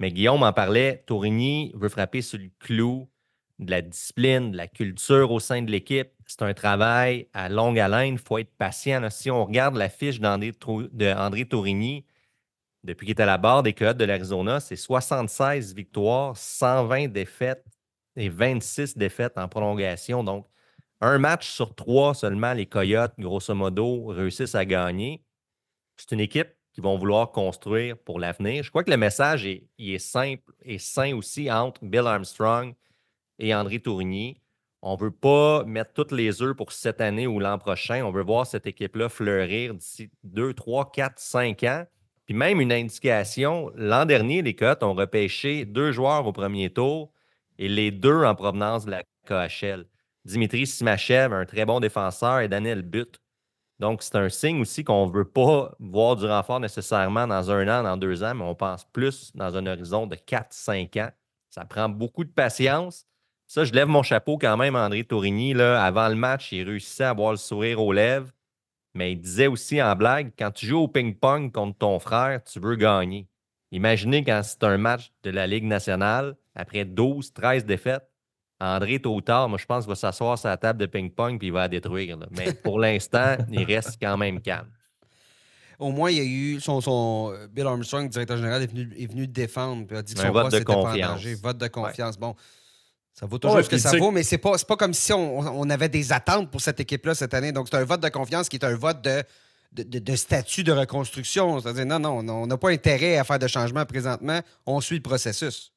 [0.00, 1.04] Mais Guillaume en parlait.
[1.06, 3.08] Tourigny veut frapper sur le clou
[3.60, 6.08] de la discipline, de la culture au sein de l'équipe.
[6.26, 8.14] C'est un travail à longue haleine.
[8.14, 9.08] Il faut être patient.
[9.10, 10.52] Si on regarde la fiche d'André
[11.48, 12.04] Tourigny,
[12.82, 17.64] depuis qu'il est à la barre des Coyotes de l'Arizona, c'est 76 victoires, 120 défaites
[18.16, 20.24] et 26 défaites en prolongation.
[20.24, 20.48] Donc,
[21.00, 25.22] un match sur trois seulement, les Coyotes, grosso modo, réussissent à gagner.
[25.96, 28.64] C'est une équipe qui vont vouloir construire pour l'avenir.
[28.64, 32.74] Je crois que le message est, simple et sain aussi entre Bill Armstrong
[33.38, 34.40] et André Tourigny.
[34.82, 38.04] On ne veut pas mettre toutes les œufs pour cette année ou l'an prochain.
[38.04, 41.84] On veut voir cette équipe-là fleurir d'ici 2, 3, 4, 5 ans.
[42.26, 47.12] Puis même une indication, l'an dernier, les Coyotes ont repêché deux joueurs au premier tour
[47.58, 49.86] et les deux en provenance de la KHL.
[50.24, 53.20] Dimitri Simachev, un très bon défenseur, et Daniel Butte.
[53.78, 57.68] Donc, c'est un signe aussi qu'on ne veut pas voir du renfort nécessairement dans un
[57.68, 61.10] an, dans deux ans, mais on pense plus dans un horizon de 4-5 ans.
[61.50, 63.06] Ça prend beaucoup de patience.
[63.46, 65.54] Ça, je lève mon chapeau quand même André Tourigny.
[65.54, 68.30] Là, avant le match, il réussissait à avoir le sourire aux lèvres,
[68.94, 72.60] mais il disait aussi en blague quand tu joues au ping-pong contre ton frère, tu
[72.60, 73.28] veux gagner.
[73.72, 78.08] Imaginez quand c'est un match de la Ligue nationale, après 12, 13 défaites,
[78.60, 81.38] André, tôt ou tard, moi, je pense qu'il va s'asseoir sur la table de ping-pong
[81.38, 82.16] puis il va la détruire.
[82.30, 84.68] Mais pour l'instant, il reste quand même calme.
[85.78, 88.88] Au moins, il y a eu son, son euh, Bill Armstrong, directeur général, est venu,
[88.96, 89.86] est venu défendre.
[89.86, 91.24] Puis a dit que son vote de confiance.
[91.42, 92.16] Vote de confiance.
[92.16, 92.36] Bon,
[93.12, 95.88] ça vaut toujours ce que ça vaut, mais c'est pas, pas comme si on, avait
[95.88, 97.52] des attentes pour cette équipe-là cette année.
[97.52, 99.24] Donc, c'est un vote de confiance qui est un vote de,
[99.72, 101.60] de, de statut de reconstruction.
[101.60, 104.40] C'est-à-dire, non, non, on n'a pas intérêt à faire de changements présentement.
[104.66, 105.73] On suit le processus.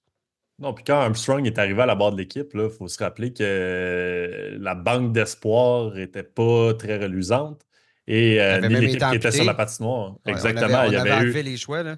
[0.60, 3.32] Non, puis quand Armstrong est arrivé à la barre de l'équipe, il faut se rappeler
[3.32, 7.62] que la banque d'espoir n'était pas très reluisante.
[8.08, 10.15] Et euh, l'équipe qui était sur la patinoire.
[10.26, 10.84] Exactement.
[10.86, 11.43] il y avait, eu...
[11.43, 11.84] les choix.
[11.84, 11.98] Là.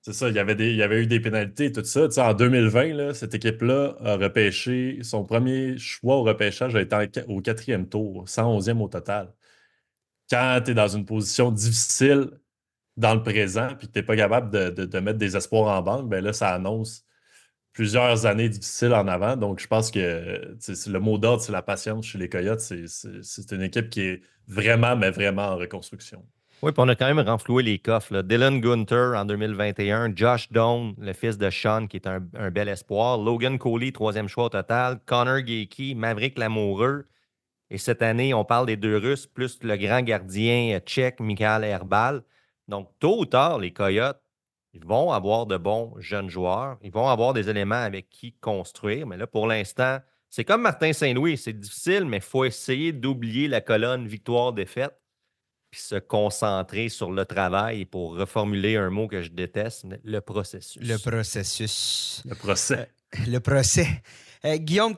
[0.00, 2.08] C'est ça, il y, avait des, il y avait eu des pénalités et tout ça.
[2.08, 6.82] Tu sais, en 2020, là, cette équipe-là a repêché, son premier choix au repêchage a
[6.82, 9.32] été au quatrième tour, 111e au total.
[10.30, 12.30] Quand tu es dans une position difficile
[12.96, 15.82] dans le présent puis que tu n'es pas capable de, de, mettre des espoirs en
[15.82, 17.03] banque, ben là, ça annonce
[17.74, 19.36] plusieurs années difficiles en avant.
[19.36, 22.60] Donc, je pense que le mot d'ordre, c'est la patience chez les Coyotes.
[22.60, 26.24] C'est une équipe qui est vraiment, mais vraiment en reconstruction.
[26.62, 28.22] Oui, puis on a quand même renfloué les coffres.
[28.22, 33.18] Dylan Gunter en 2021, Josh Doan, le fils de Sean, qui est un, bel espoir,
[33.18, 37.06] Logan Coley, troisième choix au total, Connor Gakey, Maverick Lamoureux.
[37.70, 42.22] Et cette année, on parle des deux Russes, plus le grand gardien tchèque, Mikhail Herbal.
[42.68, 44.23] Donc, tôt ou tard, les Coyotes
[44.74, 46.78] ils vont avoir de bons jeunes joueurs.
[46.82, 49.06] Ils vont avoir des éléments avec qui construire.
[49.06, 51.38] Mais là, pour l'instant, c'est comme Martin Saint-Louis.
[51.38, 54.98] C'est difficile, mais il faut essayer d'oublier la colonne victoire-défaite
[55.74, 60.20] puis se concentrer sur le travail et pour reformuler un mot que je déteste, le
[60.20, 60.80] processus.
[60.80, 62.22] Le processus.
[62.28, 62.88] Le procès.
[63.16, 63.88] Euh, le procès.
[64.44, 64.94] Euh, Guillaume,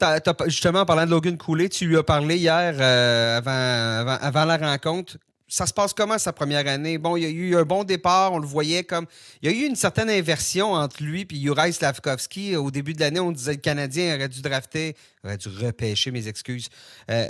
[0.47, 5.17] justement, en parlant de Logan Cooley, tu lui as parlé hier euh, avant, la rencontre
[5.49, 6.99] ça se passe comment sa première année?
[6.99, 9.07] Bon, il y a eu un bon départ, on le voyait comme.
[9.43, 12.57] Il y a eu une certaine inversion entre lui et Juraj Slavkovski.
[12.57, 16.11] Au début de l'année, on disait que le Canadien aurait dû drafter, aurait dû repêcher,
[16.11, 16.69] mes excuses.
[17.11, 17.29] Euh,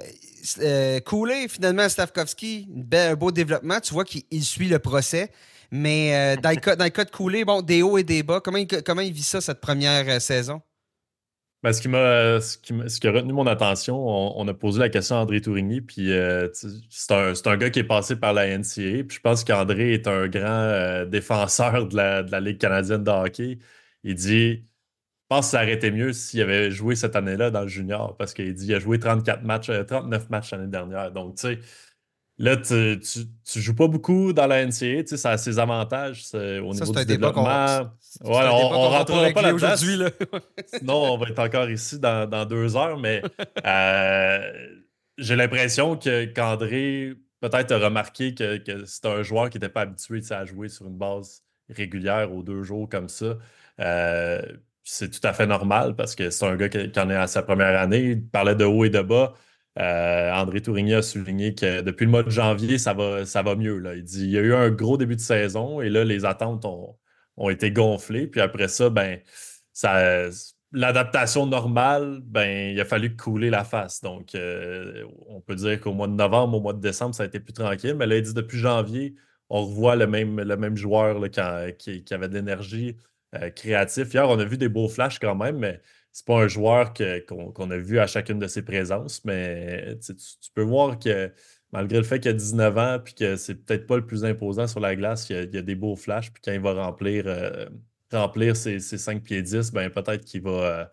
[0.61, 1.01] euh
[1.49, 3.81] finalement, Slavkovski, un beau développement.
[3.81, 5.31] Tu vois qu'il suit le procès.
[5.71, 8.41] Mais euh, dans, le cas, de bon, des hauts et des bas.
[8.41, 10.63] Comment il, comment il vit ça, cette première euh, saison?
[11.63, 12.59] Ben, ce, qui m'a, ce,
[13.01, 16.49] qui a retenu mon attention, on, a posé la question à André Tourigny, puis euh,
[16.53, 20.07] c'est un, un, gars qui est passé par la NCA, puis je pense qu'André est
[20.07, 23.59] un grand euh, défenseur de la, de la, Ligue canadienne de hockey.
[24.05, 24.63] Il dit Je
[25.29, 28.35] pense que ça aurait été mieux s'il avait joué cette année-là dans le junior, parce
[28.35, 31.11] qu'il dit qu'il a joué 34 matchs, 39 euh, matchs l'année dernière.
[31.13, 31.59] Donc, tu sais,
[32.39, 36.27] Là, tu, tu, joues pas beaucoup dans la NCA, tu sais, ça a ses avantages
[36.35, 37.79] au niveau du développement.
[38.23, 40.05] Ouais, on, on rentrera pas là-dedans.
[40.05, 40.11] Là.
[40.67, 43.23] Sinon, on va être encore ici dans, dans deux heures, mais
[43.67, 44.53] euh,
[45.17, 49.83] j'ai l'impression que qu'André peut-être a remarqué que, que c'est un joueur qui n'était pas
[49.83, 53.39] habitué à jouer sur une base régulière aux deux jours comme ça.
[53.81, 54.43] Euh,
[54.85, 57.27] c'est tout à fait normal parce que c'est un gars qui, qui en est à
[57.27, 58.11] sa première année.
[58.11, 59.35] Il parlait de haut et de bas.
[59.79, 63.57] Euh, André Tourigny a souligné que depuis le mois de janvier, ça va, ça va
[63.57, 63.83] mieux.
[63.97, 66.65] Il dit il y a eu un gros début de saison et là, les attentes
[66.65, 66.97] ont,
[67.51, 68.27] été gonflées.
[68.27, 69.21] Puis après ça, ben,
[70.73, 74.01] l'adaptation normale, ben, il a fallu couler la face.
[74.01, 77.27] Donc, euh, on peut dire qu'au mois de novembre, au mois de décembre, ça a
[77.27, 77.95] été plus tranquille.
[77.95, 79.15] Mais là, il dit depuis janvier,
[79.51, 82.97] on revoit le même, le même joueur qui, avait de l'énergie
[83.35, 84.09] euh, créative.
[84.13, 85.81] Hier, on a vu des beaux flashs quand même, mais
[86.17, 90.15] c'est pas un joueur qu'on a vu à chacune de ses présences, mais tu,
[90.55, 91.31] peux voir que
[91.73, 94.67] malgré le fait qu'il a 19 ans puis que c'est peut-être pas le plus imposant
[94.67, 97.67] sur la glace, il y a, des beaux flashs, puis quand il va remplir, euh,
[98.11, 100.89] remplir ses, 5 pieds 10, ben peut-être qu'il va,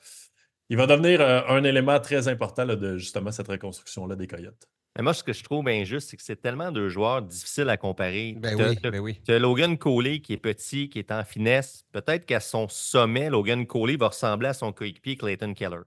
[0.72, 4.68] euh, va devenir euh, un élément très important de justement cette reconstruction-là des Coyotes.
[4.96, 7.78] Mais moi, ce que je trouve injuste, c'est que c'est tellement deux joueurs difficiles à
[7.78, 8.36] comparer.
[8.38, 9.20] Ben oui, ben oui.
[9.26, 11.84] Tu as Logan Coley qui est petit, qui est en finesse.
[11.92, 15.82] Peut-être qu'à son sommet, Logan Coley va ressembler à son coéquipier Clayton Keller.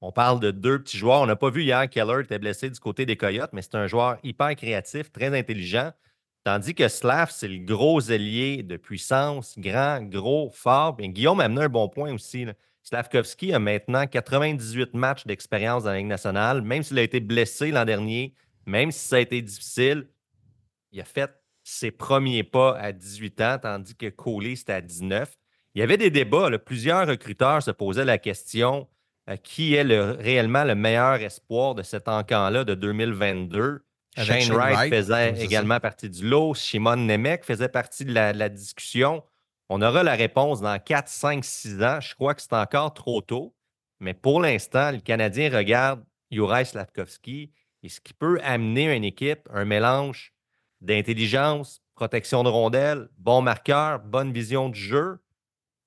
[0.00, 1.20] On parle de deux petits joueurs.
[1.20, 3.86] On n'a pas vu hier Keller était blessé du côté des Coyotes, mais c'est un
[3.86, 5.92] joueur hyper créatif, très intelligent.
[6.42, 10.94] Tandis que Slav, c'est le gros ailier de puissance, grand, gros, fort.
[10.94, 12.46] Bien, Guillaume a amené un bon point aussi.
[12.82, 17.70] Slavkovski a maintenant 98 matchs d'expérience dans la Ligue nationale, même s'il a été blessé
[17.70, 18.34] l'an dernier
[18.68, 20.06] même si ça a été difficile,
[20.92, 21.30] il a fait
[21.64, 25.34] ses premiers pas à 18 ans, tandis que Coley, c'était à 19.
[25.74, 26.50] Il y avait des débats.
[26.58, 28.88] Plusieurs recruteurs se posaient la question
[29.28, 33.84] euh, qui est réellement le meilleur espoir de cet encan-là de 2022.
[34.16, 36.54] Shane, Wright, faisait également partie du lot.
[36.54, 39.22] Shimon Nemec faisait partie de la, discussion.
[39.68, 42.00] On aura la réponse dans 4, 5, 6 ans.
[42.00, 43.54] Je crois que c'est encore trop tôt.
[44.00, 49.48] Mais pour l'instant, le Canadien regarde Juraj Slavkovski et ce qui peut amener une équipe,
[49.52, 50.32] un mélange
[50.80, 55.18] d'intelligence, protection de rondelles, bon marqueur, bonne vision du jeu.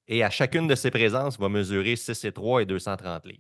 [0.08, 3.39] Et à chacune de ces présences, va mesurer 6 et 3 et 230 livres.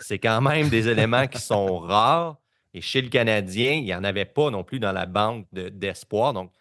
[0.00, 2.38] C'est quand même des éléments qui sont rares.
[2.74, 6.32] Et chez le Canadien, il n'y en avait pas non plus dans la banque d'espoir.
[6.32, 6.52] Donc,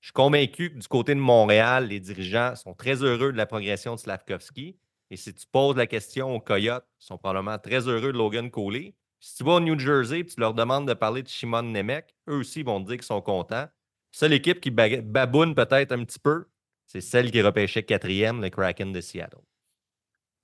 [0.00, 3.46] je suis convaincu que du côté de Montréal, les dirigeants sont très heureux de la
[3.46, 4.76] progression de Slavkovski.
[5.10, 8.50] Et si tu poses la question aux Coyotes, ils sont probablement très heureux de Logan
[8.50, 8.94] Coley.
[9.24, 12.12] Si tu vas au New Jersey et tu leur demandes de parler de Shimon Nemec,
[12.28, 13.68] eux aussi vont te dire qu'ils sont contents.
[14.10, 16.46] Seule équipe qui baboune peut-être un petit peu,
[16.86, 19.38] c'est celle qui repêchait quatrième, le Kraken de Seattle.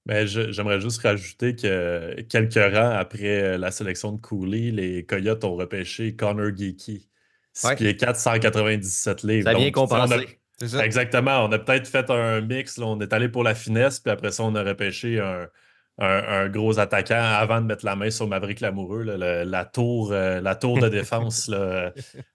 [0.07, 5.43] Ben, j'aimerais juste rajouter que quelques rangs après euh, la sélection de Cooley, les Coyotes
[5.43, 7.11] ont repêché Connor Geeky,
[7.53, 9.51] ce qui est 497 livres.
[9.51, 10.39] Ça vient compenser.
[10.63, 11.45] Exactement.
[11.45, 12.79] On a peut-être fait un mix.
[12.79, 15.49] on est allé pour la finesse, puis après ça, on a repêché un,
[15.99, 20.55] un, gros attaquant avant de mettre la main sur Maverick Lamoureux, la, tour, euh, la
[20.55, 21.51] tour de défense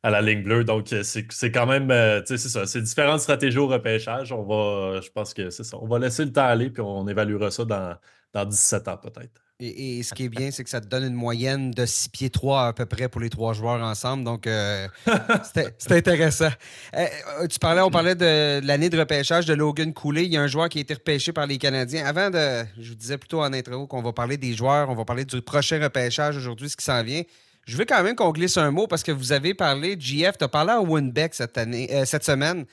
[0.03, 0.63] à la ligne bleue.
[0.63, 4.31] Donc, euh, c'est quand même, euh, c'est ça, c'est différentes stratégies au repêchage.
[4.31, 5.77] On va, je pense que c'est ça.
[5.81, 7.95] On va laisser le temps aller, puis on évaluera ça dans,
[8.33, 9.43] dans 17 ans peut-être.
[9.59, 12.29] Et, ce qui est bien, c'est que ça te donne une moyenne de 6 pieds
[12.29, 14.23] 3 à peu près pour les trois joueurs ensemble.
[14.23, 14.87] Donc, euh,
[15.77, 16.49] c'était intéressant.
[16.95, 17.05] Euh,
[17.39, 20.25] euh, tu parlais, on parlait de, l'année de repêchage de Logan Cooley.
[20.25, 22.05] Il y a un joueur qui a été repêché par les Canadiens.
[22.05, 22.65] Avant de.
[22.77, 25.41] Je vous disais plutôt en intro qu'on va parler des joueurs, on va parler du
[25.41, 27.21] prochain repêchage aujourd'hui, ce qui s'en vient.
[27.65, 30.43] Je veux quand même qu'on glisse un mot parce que vous avez parlé, JF, tu
[30.43, 32.65] as parlé à Winbeck cette, année, cette semaine.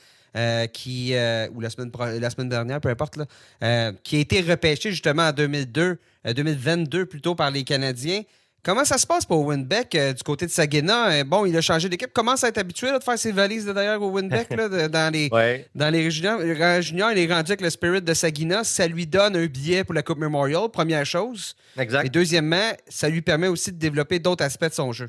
[0.73, 1.15] Qui,
[1.55, 1.91] ou la semaine,
[2.21, 7.07] la semaine dernière, peu importe, là, qui a été repêché justement en 2002 2022 euh,
[7.07, 8.23] plutôt par les Canadiens.
[8.63, 11.11] Comment ça se passe pour Winbeck euh, du côté de Sagina?
[11.11, 12.11] Euh, bon, il a changé d'équipe.
[12.13, 15.31] Comment ça être habitué de faire ses valises derrière au Winbeck dans les,
[15.75, 16.43] dans les juniors?
[16.43, 18.63] il est rendu avec le Spirit de Sagina.
[18.63, 21.57] Ça lui donne un billet pour la Coupe Memorial, première chose.
[21.79, 22.05] Exact.
[22.05, 25.09] Et deuxièmement, ça lui permet aussi de développer d'autres aspects de son jeu.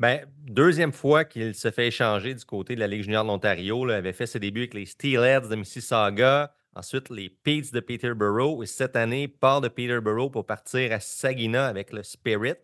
[0.00, 3.88] Ben, deuxième fois qu'il se fait échanger du côté de la Ligue junior de l'Ontario.
[3.88, 6.52] Il avait fait ses débuts avec les Steelheads de Mississauga.
[6.74, 8.62] Ensuite, les Petes de Peterborough.
[8.64, 12.56] Et cette année, part de Peterborough pour partir à Saginaw avec le Spirit.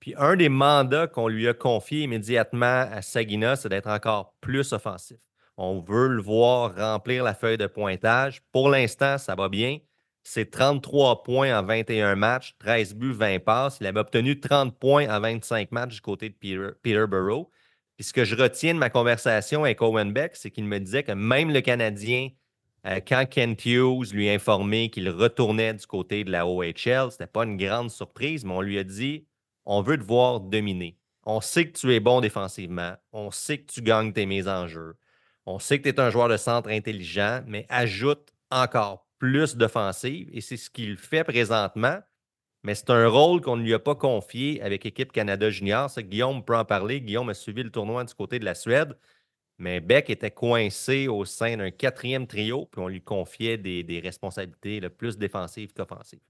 [0.00, 4.72] Puis un des mandats qu'on lui a confié immédiatement à Saginaw, c'est d'être encore plus
[4.72, 5.18] offensif.
[5.56, 8.42] On veut le voir remplir la feuille de pointage.
[8.52, 9.78] Pour l'instant, ça va bien.
[10.28, 13.78] C'est 33 points en 21 matchs, 13 buts, 20 passes.
[13.80, 17.48] Il avait obtenu 30 points en 25 matchs du côté de Peter, Peterborough.
[17.96, 21.02] Puis ce que je retiens de ma conversation avec Owen Beck, c'est qu'il me disait
[21.02, 22.28] que même le Canadien,
[22.86, 27.04] euh, quand Kent Hughes lui a informé qu'il retournait du côté de la OHL, ce
[27.14, 29.26] n'était pas une grande surprise, mais on lui a dit
[29.64, 30.98] on veut te voir dominer.
[31.24, 32.94] On sait que tu es bon défensivement.
[33.12, 34.96] On sait que tu gagnes tes mises en jeu.
[35.46, 40.28] On sait que tu es un joueur de centre intelligent, mais ajoute encore plus d'offensive
[40.32, 41.98] et c'est ce qu'il fait présentement.
[42.64, 45.88] Mais c'est un rôle qu'on ne lui a pas confié avec l'équipe Canada Junior.
[45.88, 47.00] Ça, Guillaume peut en parler.
[47.00, 48.96] Guillaume a suivi le tournoi du côté de la Suède.
[49.58, 54.78] Mais Beck était coincé au sein d'un quatrième trio, puis on lui confiait des, responsabilités
[54.78, 56.20] le plus défensives qu'offensives.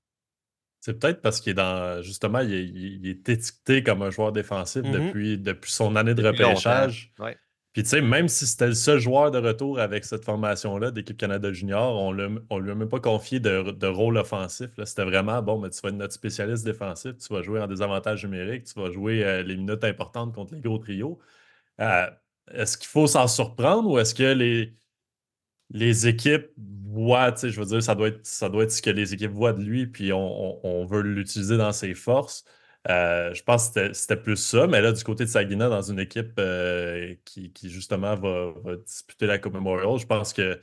[0.81, 2.03] C'est peut-être parce qu'il est dans.
[2.03, 5.07] Justement, il est, étiqueté comme un joueur défensif mm-hmm.
[5.07, 7.13] depuis, depuis son année de repêchage.
[7.79, 11.17] Puis, tu sais, même si c'était le seul joueur de retour avec cette formation-là d'équipe
[11.17, 14.71] Canada Junior, on ne lui a même pas confié de, rôle offensif.
[14.85, 18.25] C'était vraiment, bon, mais tu vas être notre spécialiste défensif, tu vas jouer en désavantage
[18.25, 21.21] numérique, tu vas jouer euh, les minutes importantes contre les gros trios.
[21.81, 22.11] Euh,
[22.51, 24.25] est-ce qu'il faut s'en surprendre ou est-ce que
[25.73, 28.83] les, équipes voient, tu sais, je veux dire, ça doit, être, ça doit être ce
[28.83, 32.45] que les équipes voient de lui, puis on veut l'utiliser dans ses forces.
[32.89, 36.01] Euh, je pense que c'était plus ça, mais là, du côté de Sagina, dans une
[36.01, 40.59] équipe euh, qui, justement va, disputer la Coupe Memorial, je pense que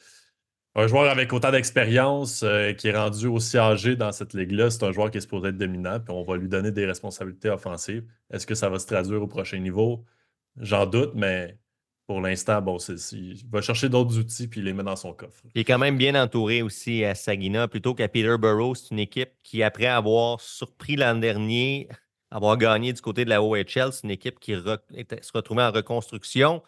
[0.77, 4.83] un joueur avec autant d'expérience euh, qui est rendu aussi âgé dans cette ligue-là, c'est
[4.83, 8.03] un joueur qui est supposé être dominant, puis on va lui donner des responsabilités offensives.
[8.31, 10.03] Est-ce que ça va se traduire au prochain niveau?
[10.57, 11.57] J'en doute, mais
[12.07, 15.41] pour l'instant, bon, il va chercher d'autres outils puis il les met dans son coffre.
[15.53, 18.75] Il est quand même bien entouré aussi à Sagina, plutôt qu'à Peterborough.
[18.75, 21.87] C'est une équipe qui, après avoir surpris l'an dernier,
[22.35, 23.65] avoir gagné du côté de la OHL.
[23.93, 26.61] C'est une équipe qui se retrouvait en reconstruction.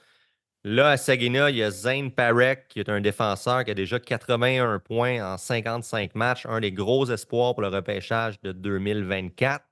[0.63, 3.99] Là, à Sagina, il y a Zane Parek, qui est un défenseur qui a déjà
[3.99, 9.63] 81 points en 55 matchs, un des gros espoirs pour le repêchage de 2024.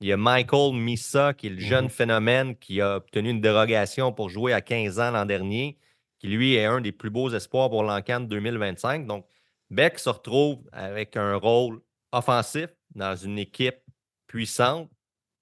[0.00, 1.90] Il y a Michael Missa, qui est le jeune mm-hmm.
[1.90, 5.78] phénomène qui a obtenu une dérogation pour jouer à 15 ans l'an dernier,
[6.18, 9.06] qui lui est un des plus beaux espoirs pour l'Encan 2025.
[9.06, 9.26] Donc,
[9.70, 11.80] Beck se retrouve avec un rôle
[12.12, 13.80] offensif dans une équipe
[14.26, 14.90] puissante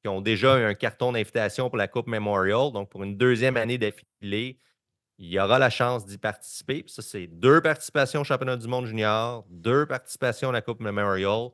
[0.02, 2.72] qui ont déjà eu un carton d'invitation pour la Coupe Memorial.
[2.72, 4.58] Donc, pour une deuxième année d'affilée,
[5.18, 6.84] il y aura la chance d'y participer.
[6.88, 11.50] ça, c'est deux participations au championnat du monde junior, deux participations à la Coupe Memorial.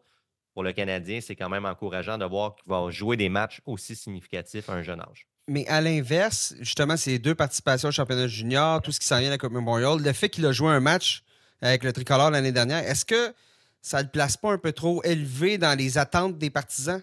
[0.55, 3.95] Pour le Canadien, c'est quand même encourageant de voir qu'il va jouer des matchs aussi
[3.95, 5.29] significatifs à un jeune âge.
[5.47, 9.29] Mais à l'inverse, justement, ces deux participations au championnat junior, tout ce qui s'en vient
[9.29, 11.23] à la Coupe Memorial, le fait qu'il a joué un match
[11.61, 13.35] avec le tricolore l'année dernière, est-ce que
[13.83, 17.03] ça ne le place pas un peu trop élevé dans les attentes des partisans?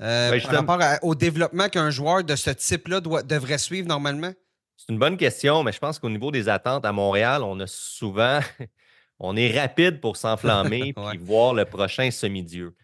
[0.00, 4.32] Euh, par rapport au développement qu'un joueur de ce type-là devrait suivre normalement?
[4.76, 7.66] C'est une bonne question, mais je pense qu'au niveau des attentes à Montréal, on a
[7.66, 8.40] souvent.
[9.18, 12.74] on est rapide pour s'enflammer et voir le prochain semi-dieu.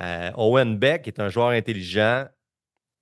[0.00, 2.26] Euh, Owen Beck est un joueur intelligent.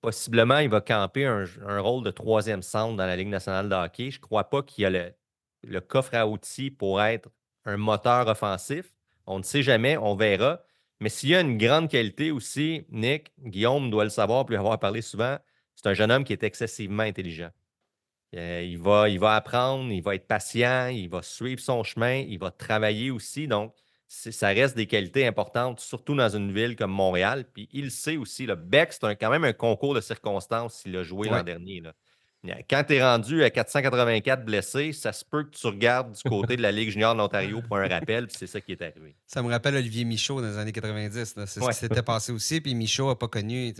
[0.01, 1.45] Possiblement, il va camper un,
[1.79, 4.11] rôle de troisième centre dans la Ligue nationale de hockey.
[4.11, 5.13] Je ne crois pas qu'il a le,
[5.63, 7.29] le coffre à outils pour être
[7.63, 8.91] un moteur offensif.
[9.27, 10.59] On ne sait jamais, on verra.
[11.01, 14.79] Mais s'il y a une grande qualité aussi, Nick, Guillaume doit le savoir, puis avoir
[14.79, 15.37] parlé souvent,
[15.75, 17.49] c'est un jeune homme qui est excessivement intelligent.
[18.35, 22.17] Euh, il, va, il va apprendre, il va être patient, il va suivre son chemin,
[22.17, 23.47] il va travailler aussi.
[23.47, 23.73] Donc,
[24.07, 27.45] ça reste des qualités importantes, surtout dans une ville comme Montréal.
[27.51, 31.03] Puis il sait aussi, le Beck, c'est quand même un concours de circonstances s'il a
[31.03, 31.81] joué l'an dernier.
[31.81, 31.93] Là.
[32.69, 36.57] Quand tu es rendu à 484 blessés, ça se peut que tu regardes du côté
[36.57, 39.15] de la Ligue junior de l'Ontario pour un rappel, puis c'est ça qui est arrivé.
[39.27, 41.35] Ça me rappelle Olivier Michaud dans les années 90.
[41.35, 43.73] C'est ce qui s'était passé aussi, puis Michaud n'a pas connu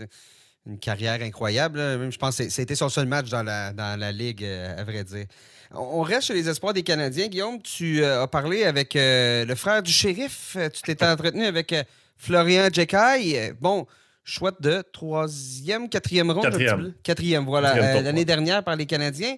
[0.66, 1.78] une carrière incroyable.
[2.10, 5.02] je pense que c'était son seul match dans la, dans la Ligue, euh, à vrai
[5.02, 5.26] dire.
[5.72, 7.26] On reste chez les espoirs des Canadiens.
[7.26, 10.56] Guillaume, tu euh, as parlé avec euh, le frère du shérif.
[10.72, 11.74] Tu t'étais entretenu avec
[12.16, 13.54] Florian Jekai.
[13.60, 13.86] Bon,
[14.24, 16.44] choix de troisième, quatrième ronde.
[16.44, 16.92] Quatrième.
[17.02, 19.34] Quatrième, voilà, euh, l'année dernière par les Canadiens.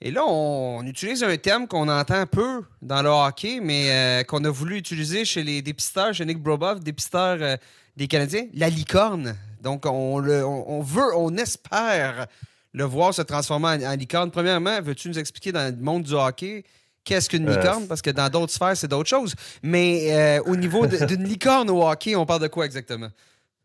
[0.00, 4.44] Et là, on, utilise un terme qu'on entend peu dans le hockey, mais euh, qu'on
[4.44, 7.56] a voulu utiliser chez les dépisteurs, chez Nick Brobov, dépisteur euh,
[7.96, 9.36] des Canadiens, la licorne.
[9.62, 12.26] Donc, on, le, on, veut, on espère
[12.72, 14.30] le voir se transformer en, licorne.
[14.30, 16.62] Premièrement, veux-tu nous expliquer dans le monde du hockey
[17.02, 17.86] qu'est-ce qu'une licorne?
[17.86, 19.34] Parce que dans d'autres sphères, c'est d'autres choses.
[19.62, 23.08] Mais au niveau d'une licorne au hockey, on parle de quoi exactement?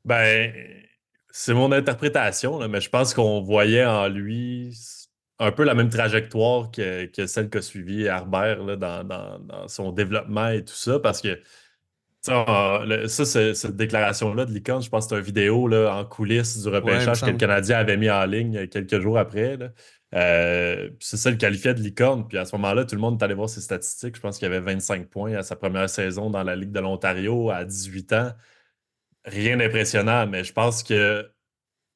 [0.05, 0.53] Ben,
[1.31, 4.75] c'est mon interprétation, mais je pense qu'on voyait en lui
[5.39, 10.63] un peu la même trajectoire que, celle qu'a suivi Herbert là, dans, son développement et
[10.63, 11.39] tout ça, parce que
[12.21, 16.69] ça, cette déclaration-là de l'icône, je pense que c'est une vidéo là, en coulisses du
[16.69, 19.57] repêchage que le Canadien avait mis en ligne quelques jours après.
[20.11, 22.27] c'est ça le qualifiait de licorne.
[22.27, 24.17] Puis à ce moment-là, tout le monde est allé voir ses statistiques.
[24.17, 27.49] Je pense qu'il avait 25 points à sa première saison dans la Ligue de l'Ontario
[27.49, 28.31] à 18 ans.
[29.25, 31.29] Rien d'impressionnant, mais je pense que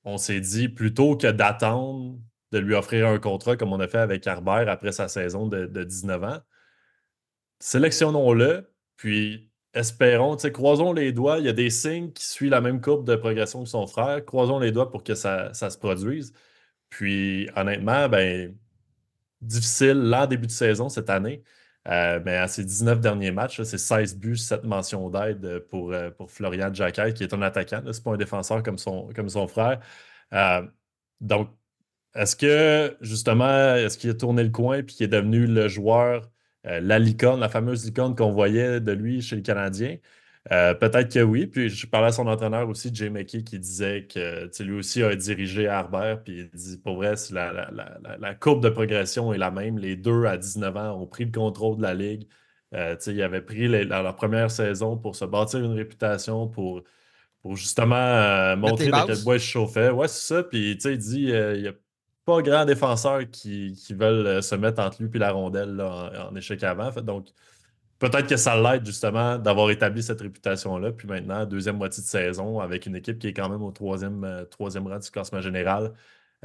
[0.03, 2.19] on s'est dit plutôt que d'attendre
[2.51, 5.84] de lui offrir un contrat comme on a fait avec Harbert après sa saison de,
[5.84, 6.39] 19 ans,
[7.59, 11.39] sélectionnons-le, puis espérons, croisons les doigts.
[11.39, 14.23] Il y a des signes qui suivent la même courbe de progression que son frère.
[14.26, 16.34] Croisons les doigts pour que ça, se produise.
[16.89, 18.55] Puis, honnêtement, ben,
[19.41, 21.43] difficile, là, début de saison cette année.
[21.88, 26.09] Euh, mais à ses 19 derniers matchs, c'est 16 buts, 7 mentions d'aide pour, euh,
[26.11, 27.81] pour Florian Jacquet, qui est un attaquant.
[27.86, 29.79] Ce n'est pas un défenseur comme son, comme son frère.
[30.33, 30.67] Euh,
[31.21, 31.49] donc,
[32.15, 36.31] est-ce que, justement, est-ce qu'il a tourné le coin et qu'il est devenu le joueur,
[36.63, 39.97] la licorne, la fameuse licorne qu'on voyait de lui chez le Canadien?
[40.51, 41.47] Euh, peut-être que oui.
[41.47, 45.15] Puis je parlais à son entraîneur aussi, Jay McKee, qui disait que lui aussi a
[45.15, 46.21] dirigé à Harbert.
[46.23, 49.79] Puis il dit pour vrai, la, courbe de progression est la même.
[49.79, 52.27] Les deux à 19 ans ont pris le contrôle de la ligue.
[52.73, 56.83] Euh, ils avaient pris leur première saison pour se bâtir une réputation, pour,
[57.41, 59.89] pour justement euh, montrer de quel bois ils chauffaient.
[59.89, 60.43] Ouais, c'est ça.
[60.43, 61.73] Puis il dit il n'y a
[62.25, 66.63] pas grand défenseurs qui, veulent se mettre entre lui et la rondelle en, en, échec
[66.63, 66.91] avant.
[67.01, 67.27] Donc,
[67.99, 70.91] peut-être que ça l'aide justement d'avoir établi cette réputation-là.
[70.91, 74.23] Puis maintenant, deuxième moitié de saison, avec une équipe qui est quand même au troisième,
[74.23, 75.93] euh, troisième rang du classement général,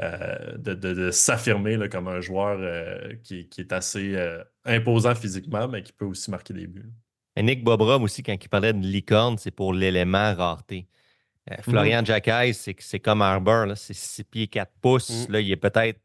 [0.01, 4.16] euh, de, s'affirmer comme un joueur euh, qui, est assez
[4.64, 6.90] imposant physiquement, mais qui peut aussi marquer des buts.
[7.36, 10.86] Et Nick Bobrom aussi, quand il parlait de licorne, c'est pour l'élément rareté.
[11.62, 12.53] Florian mmh.
[12.53, 15.26] c'est comme Arbor, c'est 6 pieds 4 pouces.
[15.26, 15.32] Mm.
[15.32, 15.98] Là, il est peut-être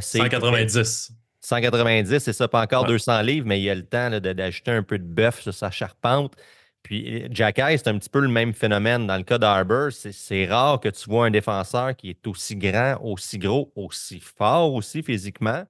[0.00, 1.12] 190.
[1.44, 4.82] 190, c'est ça, pas encore 200 livres, mais il y a le temps d'ajouter un
[4.82, 6.34] peu de bœuf sur sa charpente.
[6.82, 9.06] Puis Jack c'est un petit peu le même phénomène.
[9.06, 12.98] Dans le cas d'Arbor, c'est rare que tu vois un défenseur qui est aussi grand,
[13.02, 15.64] aussi gros, aussi fort aussi physiquement.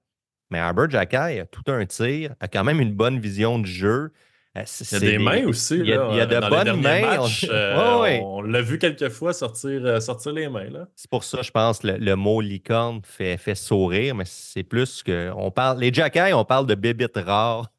[0.51, 4.11] Mais Arbor Jack a tout un tir, a quand même une bonne vision du jeu.
[4.57, 5.75] Euh, il y a des, mains aussi.
[5.75, 7.19] Il y a, de bonnes mains.
[7.49, 10.69] Euh, on, l'a vu quelques fois sortir, euh, sortir les mains.
[10.95, 15.03] C'est pour ça, je pense, le, le mot licorne fait, fait sourire, mais c'est plus
[15.03, 15.31] que.
[15.35, 17.69] On parle, les Jackay, on parle de bébites rares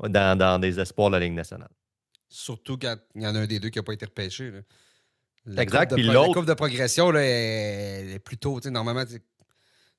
[0.00, 1.70] dans, des espoirs de la Ligue nationale.
[2.28, 4.50] Surtout quand il y en a un des deux qui n'a pas été repêché.
[5.58, 5.94] exact.
[5.94, 8.58] Puis la courbe de progression là, est, est plutôt.
[8.64, 9.04] Normalement,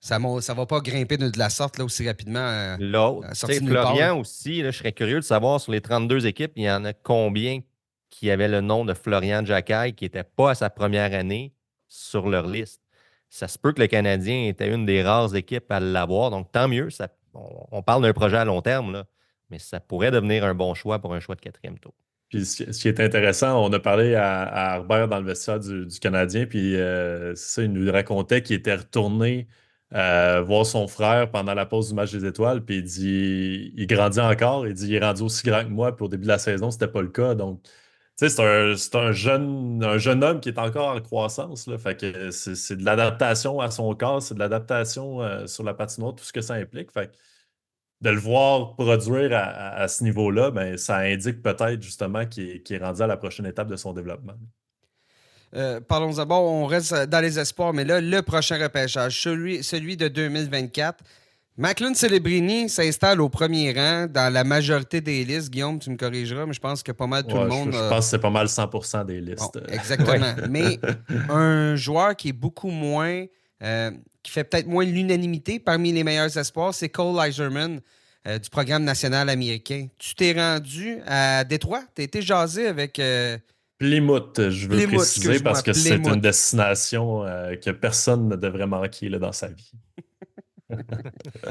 [0.05, 2.39] ça ne va pas grimper de, la sorte là, aussi rapidement.
[2.39, 6.69] Euh, L'autre, Florian aussi, je serais curieux de savoir sur les 32 équipes, il y
[6.69, 7.61] en a combien
[8.11, 11.53] qui avaient le nom de Florian Jacquet qui n'était pas à sa première année
[11.87, 12.81] sur leur liste.
[13.31, 16.67] Ça se peut que le Canadien était une des rares équipes à l'avoir, donc tant
[16.67, 16.91] mieux.
[16.91, 19.05] Ça, on, parle d'un projet à long terme, là,
[19.49, 21.95] mais ça pourrait devenir un bon choix pour un choix de quatrième tour.
[22.29, 26.45] Puis ce qui est intéressant, on a parlé à, à dans le vestiaire du, Canadien,
[26.45, 29.47] puis euh, ça, il nous racontait qu'il était retourné
[29.93, 33.87] euh, voir son frère pendant la pause du match des étoiles, puis il dit il
[33.87, 36.27] grandit encore, il dit il est rendu aussi grand que moi, puis au début de
[36.29, 37.35] la saison, c'était pas le cas.
[37.35, 37.61] Donc,
[38.17, 41.69] tu sais, c'est un, jeune, un jeune homme qui est encore en croissance.
[41.77, 46.15] Fait que c'est de l'adaptation à son corps, c'est de l'adaptation euh, sur la patinoire,
[46.15, 46.91] tout ce que ça implique.
[46.91, 47.11] Fait
[48.01, 53.01] de le voir produire à, ce niveau-là, ben, ça indique peut-être justement qu'il est rendu
[53.01, 54.35] à la prochaine étape de son développement.
[55.55, 59.95] Euh, parlons d'abord, on reste dans les espoirs, mais là, le prochain repêchage, celui, celui
[59.95, 61.03] de 2024.
[61.57, 65.49] McLean Celebrini s'installe au premier rang dans la majorité des listes.
[65.49, 67.71] Guillaume, tu me corrigeras, mais je pense que pas mal tout le monde.
[67.71, 69.57] Je, pense que c'est pas mal 100% des listes.
[69.69, 70.35] exactement.
[70.49, 70.79] Mais
[71.29, 73.25] un joueur qui est beaucoup moins.
[73.63, 73.91] Euh,
[74.21, 77.79] qui fait peut-être moins l'unanimité parmi les meilleurs espoirs, c'est Cole Iserman
[78.27, 79.87] euh, du programme national américain.
[79.97, 81.83] Tu t'es rendu à Détroit?
[81.95, 82.99] Tu as été jasé avec.
[83.77, 89.09] Plymouth, je veux préciser, parce que c'est une destination euh, que personne ne devrait manquer
[89.09, 89.71] là, dans sa vie.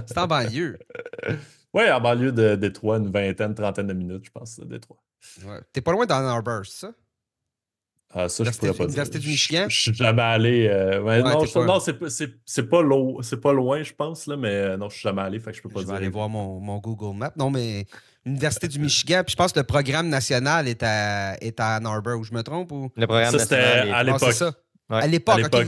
[0.07, 0.79] c'est en banlieue.
[1.75, 5.03] oui, en banlieue de Détroit, une vingtaine, trentaine de minutes, je pense, de Détroit.
[5.45, 5.61] Ouais.
[5.73, 6.93] T'es pas loin d'Ann Arbor, c'est ça?
[8.17, 9.67] Ah, ça, je pourrais pas du Michigan?
[9.69, 10.69] Je suis jamais allé.
[10.69, 12.79] Euh, non, non c'est pas,
[13.41, 15.63] pas, loin, je pense, là, mais euh, non, je suis jamais allé, fait que je
[15.63, 17.33] peux pas je vais aller voir mon, mon, Google Maps.
[17.37, 17.87] Non, mais
[18.25, 21.87] l'Université du Michigan, puis je pense que le programme national est à, est à Ann
[21.87, 22.73] Arbor, ou je me trompe?
[22.73, 22.91] Ou...
[22.97, 24.35] Le programme ça, c'était à l'époque.
[24.91, 25.67] À l'époque,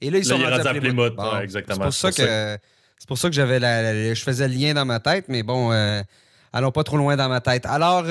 [0.00, 1.14] Et là, ils sont rendus à Plymouth.
[1.42, 1.90] exactement.
[1.90, 2.58] C'est pour, ça que,
[2.98, 5.72] c'est pour ça que j'avais la, je faisais le lien dans ma tête, mais bon,
[5.72, 6.02] euh,
[6.52, 7.66] allons pas trop loin dans ma tête.
[7.66, 8.04] Alors,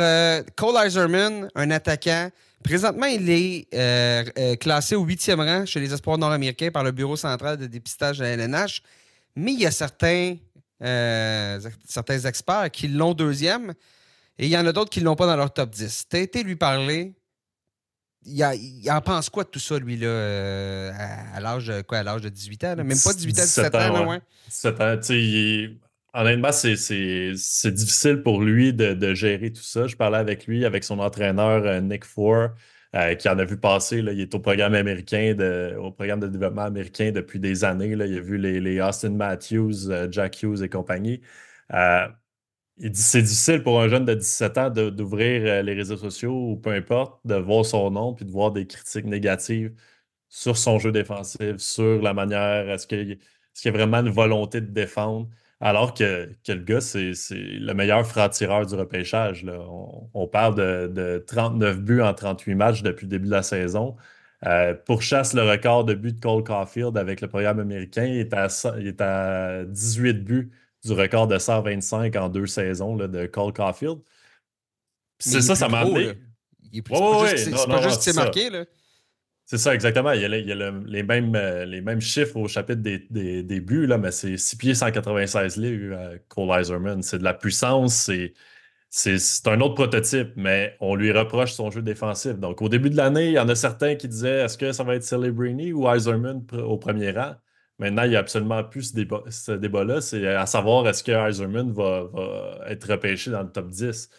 [0.55, 2.29] Cole Iserman, un attaquant
[2.63, 6.91] Présentement, il est euh, euh, classé au huitième rang chez les espoirs nord-américains par le
[6.91, 8.83] Bureau central de dépistage de la LNH,
[9.35, 10.35] mais il y a certains,
[10.81, 13.73] euh, certains experts qui l'ont deuxième
[14.37, 16.05] et il y en a d'autres qui ne l'ont pas dans leur top 10.
[16.09, 17.13] Tu as été lui parler.
[18.25, 20.91] il, en pense quoi de tout ça, lui, là,
[21.33, 22.75] à, l'âge quoi, à l'âge de 18 ans?
[22.77, 24.21] Même pas 18 ans, 17, ans, ouais.
[24.49, 25.77] 17 ans, tu sais,
[26.13, 29.87] honnêtement, c'est difficile pour lui de, gérer tout ça.
[29.87, 32.49] Je parlais avec lui, avec son entraîneur Nick Four,
[33.19, 33.99] qui en a vu passer.
[33.99, 37.87] il est au programme américain, de, au programme de développement américain depuis des années.
[37.87, 41.21] Il a vu les, Austin Matthews, Jack Hughes et compagnie
[42.81, 46.33] il dit c'est difficile pour un jeune de 17 ans d'ouvrir euh, les réseaux sociaux
[46.51, 49.73] ou peu importe, de voir son nom puis de voir des critiques négatives
[50.29, 53.19] sur son jeu défensif, sur la manière, est-ce qu'il
[53.65, 55.29] y a vraiment une volonté de défendre,
[55.61, 59.45] alors que, le gars, c'est le meilleur franc-tireur du repêchage.
[60.13, 63.95] On, parle de, 39 buts en 38 matchs depuis le début de la saison.
[64.47, 68.05] Euh, pourchasse le record de buts de Cole Caulfield avec le programme américain.
[68.05, 68.47] Il est à,
[68.79, 70.51] il est à 18 buts
[70.83, 73.99] du record de 125 en deux saisons là, de Cole Caulfield.
[75.19, 76.13] C'est ça, ça m'a amené.
[76.71, 76.95] Il est plus,
[77.37, 78.49] c'est pas juste c'est marqué.
[78.49, 78.65] Là.
[79.51, 80.13] C'est ça, exactement.
[80.13, 82.99] Il y a, les, mêmes, euh, les mêmes chiffres au chapitre des,
[83.43, 87.01] des, buts, là, mais c'est 6 pieds 196 livres, euh, Cole Iserman.
[87.03, 88.33] C'est de la puissance, c'est.
[89.47, 92.35] Un autre prototype, mais on lui reproche son jeu défensif.
[92.37, 94.85] Donc, au début de l'année, il y en a certains qui disaient est-ce que ça
[94.85, 97.35] va être Celebrini ou Iserman au premier rang?
[97.79, 98.93] Maintenant, il n'y a absolument plus
[99.29, 99.99] ce débat-là.
[100.01, 102.09] c'est à savoir est-ce que Heiserman va,
[102.67, 104.09] être repêché dans le top 10.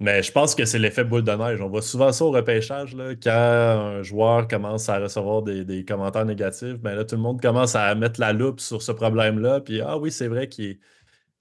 [0.00, 1.60] Mais je pense que c'est l'effet boule de neige.
[1.60, 2.94] On voit souvent ça au repêchage.
[2.96, 7.40] Là, quand un joueur commence à recevoir des, commentaires négatifs, ben là, tout le monde
[7.40, 9.60] commence à mettre la loupe sur ce problème-là.
[9.60, 10.78] Puis, ah oui, c'est vrai qu'il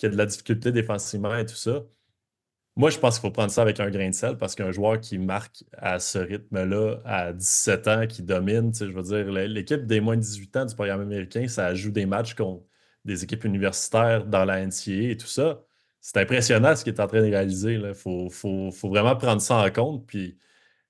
[0.04, 1.84] y a de la difficulté défensivement et tout ça.
[2.76, 5.00] Moi, je pense qu'il faut prendre ça avec un grain de sel parce qu'un joueur
[5.00, 10.00] qui marque à ce rythme-là, à 17 ans, qui domine, je veux dire, l'équipe des
[10.02, 12.66] moins de 18 ans du programme américain, ça joue des matchs contre
[13.06, 15.64] des équipes universitaires dans la NCAA et tout ça.
[16.06, 17.76] C'est impressionnant ce qu'il est en train de réaliser.
[17.76, 18.30] Il faut,
[18.84, 20.06] vraiment prendre ça en compte.
[20.06, 20.38] Puis, tu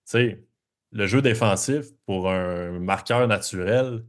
[0.05, 0.43] sais,
[0.91, 4.03] le jeu défensif pour un marqueur naturel,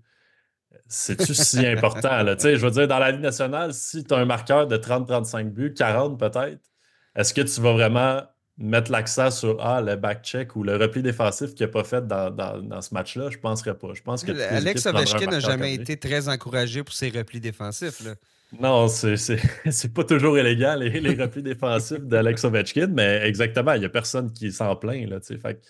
[0.86, 2.22] c'est-tu si important?
[2.22, 2.36] Là?
[2.38, 5.74] Je veux dire, dans la Ligue nationale, si tu as un marqueur de 30-35 buts,
[5.74, 6.62] 40 peut-être,
[7.14, 8.22] est-ce que tu vas vraiment
[8.56, 12.80] mettre l'accent sur ah, le back-check ou le repli défensif qu'il n'a pas fait dans,
[12.80, 13.28] ce match-là?
[13.28, 13.88] Je ne penserais pas.
[13.92, 18.02] Je pense que Alex Ovechkin n'a jamais été très encouragé pour ses replis défensifs.
[18.60, 23.90] Non, c'est pas toujours élégant, les, replis défensifs d'Alex Ovechkin, mais exactement, il n'y a
[23.90, 25.08] personne qui s'en plaint.
[25.08, 25.60] Là, fait,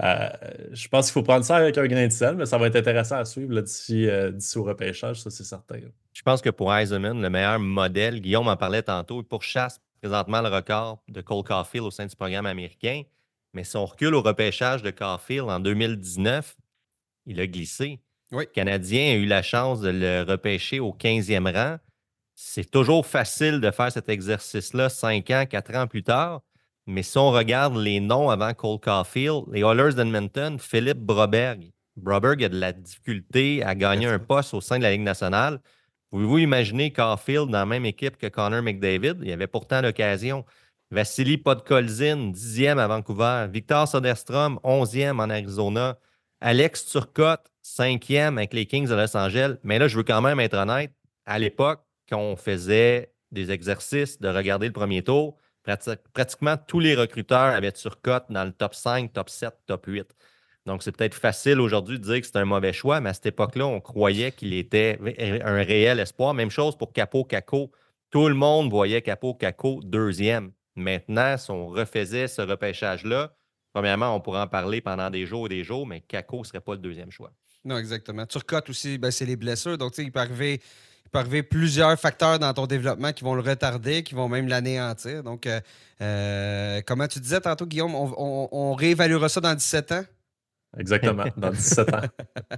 [0.00, 0.28] euh,
[0.72, 2.76] je pense qu'il faut prendre ça avec un grain de sel, mais ça va être
[2.76, 5.80] intéressant à suivre euh, d'ici au repêchage, ça c'est certain.
[6.12, 10.40] Je pense que pour Eisenman, le meilleur modèle, Guillaume en parlait tantôt, pour Chasse, présentement
[10.40, 13.02] le record de Cole Caulfield au sein du programme américain.
[13.54, 16.56] Mais si on recule au repêchage de Caulfield en 2019,
[17.26, 18.00] il a glissé.
[18.30, 21.78] Le Canadien a eu la chance de le repêcher au 15e rang.
[22.40, 26.42] C'est toujours facile de faire cet exercice-là cinq ans, quatre ans plus tard.
[26.86, 31.72] Mais si on regarde les noms avant Cole Caulfield, les Oilers d'Edmonton, Philippe Broberg.
[31.96, 35.60] Broberg a de la difficulté à gagner un poste au sein de la Ligue nationale.
[36.10, 39.16] Pouvez-vous imaginer Caulfield dans la même équipe que Connor McDavid?
[39.20, 40.44] Il y avait pourtant l'occasion.
[40.92, 43.48] Vassili Podkolzin, dixième à Vancouver.
[43.50, 45.98] Victor Soderstrom, onzième en Arizona.
[46.40, 49.56] Alex Turcotte, cinquième avec les Kings de Los Angeles.
[49.64, 50.92] Mais là, je veux quand même être honnête.
[51.26, 55.36] À l'époque, quand on faisait des exercices de regarder le premier tour,
[56.12, 60.14] pratiquement tous les recruteurs avaient Turcotte dans le top 5, top 7, top 8.
[60.66, 63.26] Donc, c'est peut-être facile aujourd'hui de dire que c'est un mauvais choix, mais à cette
[63.26, 64.98] époque-là, on croyait qu'il était
[65.42, 66.34] un réel espoir.
[66.34, 67.70] Même chose pour Capo Caco.
[68.10, 70.52] Tout le monde voyait Capo Caco deuxième.
[70.76, 73.34] Maintenant, si on refaisait ce repêchage-là,
[73.72, 76.60] premièrement, on pourrait en parler pendant des jours et des jours, mais Caco ne serait
[76.60, 77.32] pas le deuxième choix.
[77.64, 78.26] Non, exactement.
[78.26, 79.78] Turcotte aussi, ben, c'est les blessures.
[79.78, 80.60] Donc, il peut, arriver,
[81.08, 84.46] il peut arriver plusieurs facteurs dans ton développement qui vont le retarder, qui vont même
[84.46, 85.22] l'anéantir.
[85.22, 85.58] Donc, euh,
[86.02, 90.04] euh, comment tu disais tantôt, Guillaume, on, on réévaluera ça dans 17 ans?
[90.76, 92.02] Exactement, dans 17 ans.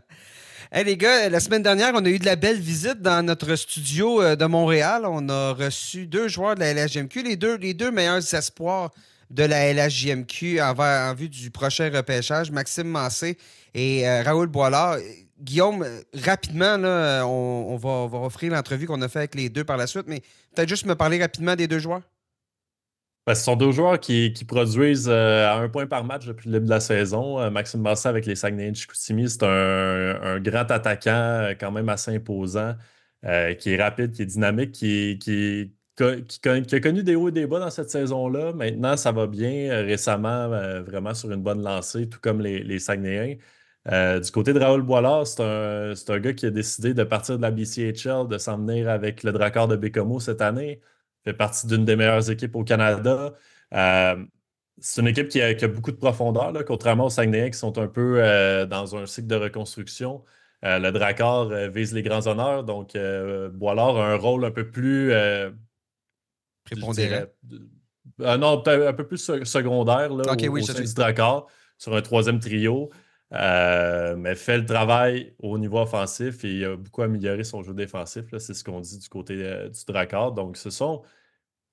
[0.72, 3.56] Hey les gars, la semaine dernière, on a eu de la belle visite dans notre
[3.56, 5.02] studio euh, de Montréal.
[5.04, 8.92] On a reçu deux joueurs de la LHJMQ, les deux, les deux meilleurs espoirs
[9.30, 13.38] de la LHJMQ en, vue du prochain repêchage, Maxime Massé
[13.74, 14.96] et euh, Raoul Boilard.
[15.40, 15.86] Guillaume,
[16.22, 20.04] rapidement, on, va, on offrir l'entrevue qu'on a fait avec les deux par la suite,
[20.06, 20.20] mais
[20.54, 22.02] peut-être juste me parler rapidement des deux joueurs.
[23.26, 26.54] Ben, ce sont deux joueurs qui, produisent euh, à un point par match depuis le
[26.54, 27.38] début de la saison.
[27.40, 32.74] Euh, Maxime Massé avec les Saguenay Chicoutimi, c'est un, grand attaquant quand même assez imposant,
[33.22, 35.72] qui est rapide, qui est dynamique, qui, qui,
[36.04, 38.52] a connu des hauts et des bas dans cette saison-là.
[38.52, 39.82] Maintenant, ça va bien.
[39.82, 40.48] récemment,
[40.82, 43.36] vraiment sur une bonne lancée, tout comme les, les Saguenayens.
[43.86, 47.42] du côté de Raoul Boilard, c'est un, un, gars qui a décidé de partir de
[47.42, 50.80] la BCHL, de s'en venir avec le Dracard de Bécomo cette année
[51.24, 53.34] fait partie d'une des meilleures équipes au Canada.
[53.74, 54.24] Euh,
[54.78, 58.16] c'est une équipe qui a, beaucoup de profondeur, contrairement aux Saguenayens qui sont un peu
[58.70, 60.24] dans un cycle de reconstruction.
[60.62, 62.96] le Dracor vise les grands honneurs, donc
[63.52, 65.12] Boilard a un rôle un peu plus.
[66.70, 67.26] Prépondérant.
[68.18, 71.48] non, peut-être un peu plus secondaire là, au, oui, du Dracor,
[71.78, 72.90] sur un troisième trio.
[73.32, 77.72] Euh, mais fait le travail au niveau offensif et il a beaucoup amélioré son jeu
[77.72, 78.24] défensif.
[78.38, 80.32] C'est ce qu'on dit du côté euh, du Dracard.
[80.32, 81.02] Donc, ce sont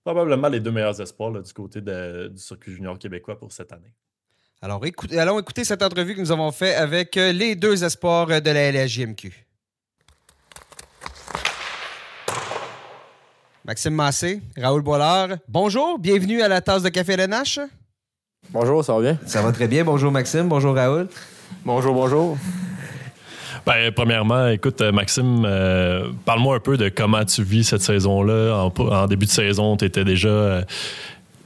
[0.04, 3.94] probablement les deux meilleurs espoirs du côté du circuit junior québécois pour cette année.
[4.62, 8.52] Alors, allons écouter cette entrevue que nous avons faite avec euh, les deux espoirs de
[8.52, 9.47] la LHJMQ.
[13.68, 17.60] Maxime Massé, Raoul Bollard, bonjour, bienvenue à la tasse de café LNH.
[18.50, 19.20] Bonjour, ça va bien?
[19.26, 19.84] Ça va très bien.
[19.84, 21.10] Bonjour Maxime, bonjour Raoul.
[21.66, 22.38] Bonjour, bonjour.
[23.66, 28.70] Ben, premièrement, écoute, euh, Maxime, euh, parle-moi un peu de comment tu vis cette saison-là.
[28.80, 30.62] En, début de saison, tu étais déjà euh,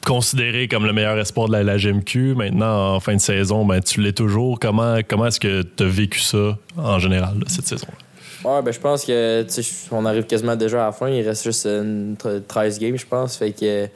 [0.05, 2.35] considéré comme le meilleur espoir de la, GMQ.
[2.35, 4.59] Maintenant, en fin de saison, ben, tu l'es toujours.
[4.59, 8.10] Comment, comment est-ce que tu as vécu ça en général, cette saison-là?
[8.43, 9.45] Ouais, ben, je pense que
[9.91, 11.09] on arrive quasiment déjà à la fin.
[11.09, 11.67] Il reste juste
[12.47, 13.37] 13 games, je pense.
[13.37, 13.87] Fait que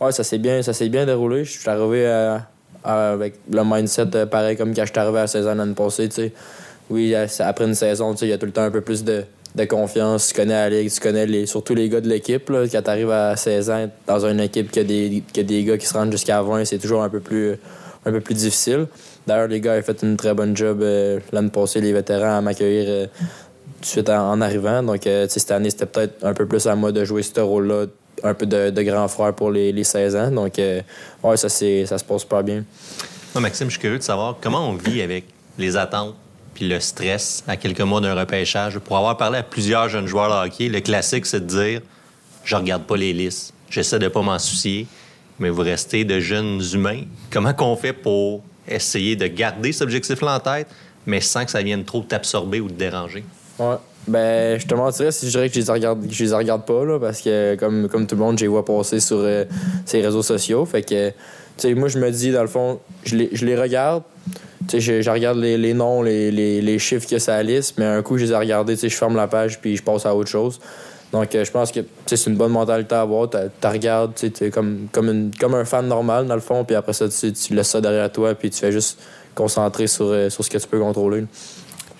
[0.00, 1.44] ouais, ça s'est bien, bien déroulé.
[1.44, 2.06] Je suis arrivé
[2.84, 6.32] avec le mindset euh, pareil comme quand je suis arrivé à la saison l'année passée.
[6.88, 9.24] Oui, après une saison, il y a tout le temps un peu plus de,
[9.68, 10.28] confiance.
[10.28, 12.46] Tu connais la ligue, tu connais les, surtout les gars de l'équipe.
[12.46, 15.86] Quand tu arrives à 16 ans dans une équipe qui a des, des gars qui
[15.86, 17.56] se rendent jusqu'à 20, c'est toujours un peu plus
[18.06, 18.86] un peu plus difficile.
[19.26, 22.40] D'ailleurs, les gars ont fait une très bonne job euh, l'année passée, les vétérans, à
[22.40, 23.06] m'accueillir euh,
[23.82, 24.82] suite en, arrivant.
[24.82, 27.86] Donc, cette année, c'était peut-être un peu plus à moi de jouer ce rôle-là
[28.22, 30.30] un peu de, grand frère pour les, les 16 ans.
[30.30, 30.80] Donc, euh,
[31.22, 32.64] ouais, ça, ça se passe pas bien.
[33.34, 35.24] Maxime, je suis curieux de savoir comment on vit avec
[35.58, 36.14] les attentes
[36.54, 38.78] puis le stress à quelques mois d'un repêchage.
[38.78, 41.80] Pour avoir parlé à plusieurs jeunes joueurs de hockey, le classique, c'est de dire
[42.44, 44.86] je regarde pas les listes, j'essaie de pas m'en soucier,
[45.38, 47.02] mais vous restez de jeunes humains.
[47.30, 50.68] Comment qu'on fait pour essayer de garder cet objectif-là en tête,
[51.04, 53.24] mais sans que ça vienne trop t'absorber ou te déranger?
[53.58, 53.76] Ouais.
[54.08, 56.84] Ben, je te mentirais si je dirais que je les regarde, je les regarde pas,
[56.84, 59.44] là, parce que comme, comme tout le monde, je les vois passer sur euh,
[59.84, 60.64] ces réseaux sociaux.
[60.64, 61.14] Fait que, tu
[61.56, 64.04] sais, moi, je me dis, dans le fond, je les, je les regarde.
[64.68, 67.84] Tu sais, je, regarde les, les noms, les, les, les, chiffres que ça liste, mais
[67.84, 70.06] un coup, je les ai regardés, tu sais, je ferme la page puis je passe
[70.06, 70.60] à autre chose.
[71.12, 73.28] Donc, euh, je pense que c'est une bonne mentalité à avoir.
[73.30, 74.12] Tu regardes
[74.52, 77.68] comme, comme, comme un fan normal, dans le fond, puis après ça, tu, tu laisses
[77.68, 78.98] ça derrière toi, puis tu fais juste
[79.34, 81.24] concentrer sur, euh, sur ce que tu peux contrôler.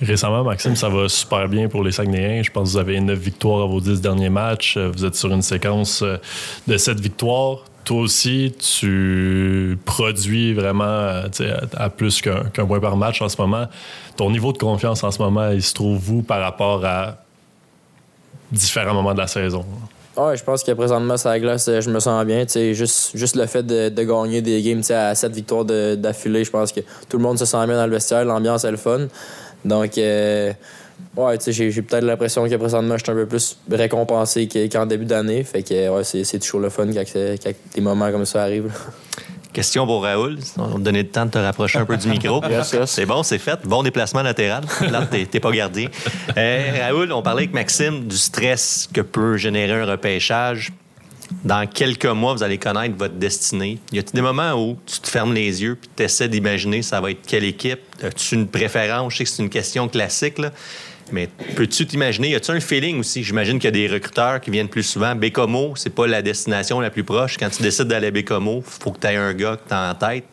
[0.00, 2.42] Récemment, Maxime, ça va super bien pour les Saguenayens.
[2.42, 4.76] Je pense que vous avez 9 victoires à vos 10 derniers matchs.
[4.76, 6.18] Vous êtes sur une séquence euh,
[6.66, 7.60] de 7 victoires.
[7.84, 11.28] Toi aussi, tu produis vraiment euh,
[11.74, 13.66] à plus qu'un point par match en ce moment.
[14.16, 17.16] Ton niveau de confiance en ce moment, il se trouve où par rapport à
[18.50, 19.64] différents moments de la saison?
[20.16, 22.44] Ouais, je pense que présentement, ça glace, je me sens bien.
[22.72, 26.80] Juste, juste le fait de, gagner des games à 7 victoires d'affilée, je pense que
[27.08, 28.24] tout le monde se sent bien dans le vestiaire.
[28.24, 29.08] L'ambiance est le fun.
[29.64, 30.52] Donc, euh,
[31.16, 35.04] ouais, j'ai, j'ai peut-être l'impression que présentement, je suis un peu plus récompensé qu'en début
[35.04, 35.44] d'année.
[35.44, 38.72] Fait que, ouais, c'est, toujours le fun quand, des moments comme ça arrivent.
[39.56, 40.36] Question pour Raoul.
[40.58, 42.42] On va te donner le temps de te rapprocher un peu du micro.
[42.84, 43.58] C'est bon, c'est fait.
[43.64, 44.64] Bon déplacement latéral.
[44.90, 45.88] Là, t'es, pas gardé.
[46.36, 50.72] Euh, Raoul, on parlait avec Maxime du stress que peut générer un repêchage
[51.44, 53.78] dans quelques mois, vous allez connaître votre destinée.
[53.92, 57.00] Y a-t-il des moments où tu te fermes les yeux puis tu essaies d'imaginer ça
[57.00, 57.80] va être quelle équipe?
[58.02, 59.12] As-tu une préférence?
[59.12, 60.38] Je sais que c'est une question classique.
[61.12, 63.22] Mais peux-tu t'imaginer, y a-tu un feeling aussi?
[63.22, 65.14] J'imagine qu'il y a des recruteurs qui viennent plus souvent.
[65.14, 67.36] Bécomo, c'est pas la destination la plus proche.
[67.38, 69.94] Quand tu décides d'aller à Bécomo, faut que tu aies un gars que tu en
[69.94, 70.24] tête.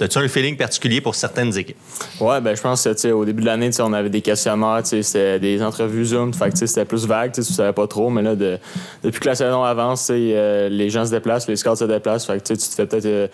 [0.00, 1.76] As-tu un feeling particulier pour certaines équipes?
[2.20, 5.62] Ouais, ben je pense que au début de l'année, on avait des questionnaires, c'était des
[5.62, 9.34] entrevues Zoom, fait c'était plus vague, tu savais pas trop, mais là, depuis que la
[9.34, 12.86] saison avance, euh, les gens se déplacent, les scouts se déplacent, fait tu te fais
[12.86, 13.06] peut-être.
[13.06, 13.28] Euh,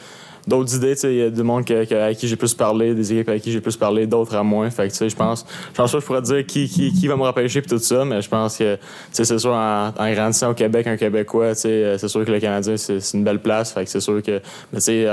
[0.50, 0.94] d'autres idées.
[1.04, 3.60] Il y a du monde à qui j'ai plus parlé, des équipes à qui j'ai
[3.60, 4.68] plus parlé, d'autres à moins.
[4.68, 7.16] Fait que je pense, je pense pas que je pourrais dire qui, qui, qui va
[7.16, 8.76] me repêcher et tout ça, mais je pense que
[9.12, 13.24] c'est sûr en, grandissant au Québec, un Québécois, c'est sûr que le Canadien, c'est une
[13.24, 13.72] belle place.
[13.72, 14.40] Fait que c'est sûr que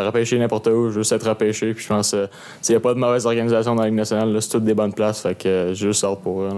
[0.05, 1.73] repêcher n'importe où, juste être repêché.
[1.73, 4.35] Puis je pense qu'il n'y a pas de mauvaise organisation dans la Ligue nationale.
[4.41, 5.21] C'est toutes des bonnes places.
[5.21, 6.49] Fait que je juste sors pour eux.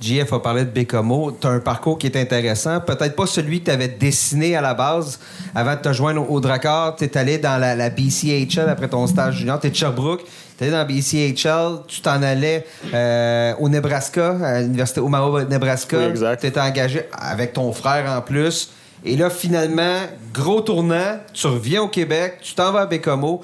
[0.00, 1.32] JF a parlé de Bécomo.
[1.32, 2.80] Tu as un parcours qui est intéressant.
[2.80, 5.20] Peut-être pas celui que tu avais dessiné à la base
[5.54, 6.96] avant de te joindre au Drakkar.
[6.96, 9.60] Tu es allé dans la, BCHL après ton stage junior.
[9.60, 10.24] Tu es de Sherbrooke.
[10.58, 11.86] Tu es allé dans la BCHL.
[11.86, 15.98] Tu t'en allais euh, au Nebraska, à l'université Omaha, Nebraska.
[15.98, 16.40] Oui, exact.
[16.40, 18.70] Tu étais engagé avec ton frère en plus.
[19.04, 19.98] Et là, finalement,
[20.32, 23.42] gros tournant, tu reviens au Québec, tu t'en vas à Bécomo.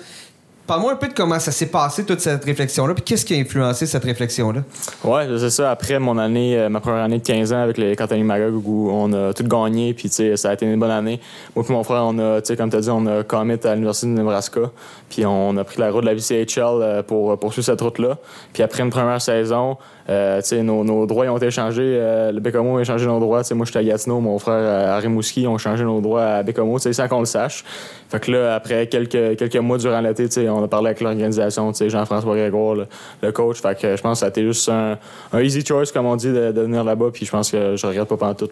[0.68, 3.38] Parle-moi un peu de comment ça s'est passé, toute cette réflexion-là, puis qu'est-ce qui a
[3.38, 4.60] influencé cette réflexion-là?
[5.02, 5.70] Ouais, c'est ça.
[5.70, 8.90] Après mon année, euh, ma première année de 15 ans avec les Cantonais Magog, où
[8.92, 11.20] on a tout gagné, puis ça a été une bonne année.
[11.56, 14.08] Moi et mon frère, on a, comme tu as dit, on a commit à l'Université
[14.08, 14.60] de Nebraska,
[15.08, 18.18] puis on a pris la route de la VCHL euh, pour poursuivre cette route-là.
[18.52, 19.78] Puis après une première saison,
[20.10, 21.98] euh, nos, nos, droits ont été échangés.
[22.00, 23.42] Euh, le Bécomo a échangé nos droits.
[23.54, 27.08] moi, j'étais à Gatineau, mon frère à Rimouski ont changé nos droits à Bécomo, sans
[27.08, 27.62] qu'on le sache.
[28.08, 32.34] Fait que là, après quelques, quelques mois durant l'été, on a parlé avec l'organisation, Jean-François
[32.34, 32.86] Grégoire,
[33.22, 33.60] le, coach.
[33.60, 34.98] Fait que je pense que ça a été juste un,
[35.40, 37.10] easy choice, comme on dit, de, venir là-bas.
[37.12, 38.48] Puis je pense que je regrette pas pendant tout.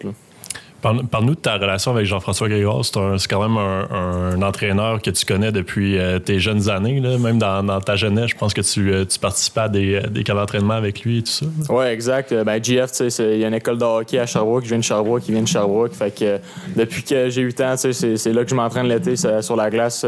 [0.81, 2.85] Parle-nous de ta relation avec Jean-François Grégoire.
[2.85, 6.99] C'est quand même un, entraîneur que tu connais depuis euh, tes jeunes années.
[6.99, 10.75] Même dans, ta jeunesse, je pense que tu, euh, participais à des, des cas d'entraînement
[10.75, 11.45] avec lui et tout ça.
[11.69, 12.31] Oui, exact.
[12.31, 14.65] Euh, ben, GF, il y a une école de hockey à Sherbrooke.
[14.65, 15.93] Je viens de Sherbrooke, il vient de Sherbrooke.
[15.93, 16.39] Fait que,
[16.75, 20.05] depuis que j'ai 8 ans, c'est là que je m'entraîne l'été sur la glace.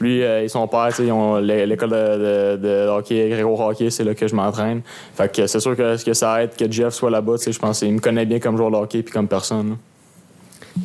[0.00, 4.34] Lui et son père, ils ont l'école de, hockey, Grégoire Hockey, c'est là que je
[4.34, 4.80] m'entraîne.
[5.14, 7.34] Fait que c'est sûr que, que ça aide que Jeff soit là-bas.
[7.46, 9.76] Je pense qu'il me connaît bien comme joueur de hockey puis comme personne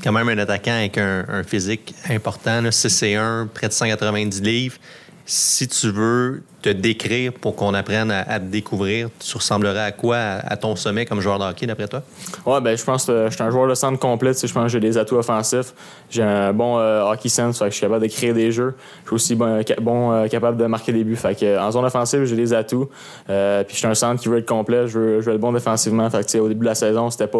[0.03, 4.77] quand même un attaquant avec un, physique important, 6 et 1, près de 190 livres.
[5.25, 10.17] Si tu veux te décrire pour qu'on apprenne à, te découvrir, tu ressemblerais à quoi
[10.17, 12.03] à, ton sommet comme joueur de hockey, d'après toi?
[12.45, 14.31] Oui, ben, je pense que je suis un joueur de centre complet.
[14.33, 15.73] Je pense que j'ai des atouts offensifs.
[16.09, 18.75] J'ai un bon euh, hockey sense, je suis capable de créer des jeux.
[19.03, 21.15] Je suis aussi bon, euh, capable de marquer des buts.
[21.15, 22.89] Fait que, en zone offensive, j'ai des atouts.
[23.29, 24.87] Euh, puis je suis un centre qui veut être complet.
[24.87, 26.07] Je veux, être bon défensivement.
[26.07, 27.39] Au début de la saison, c'était pas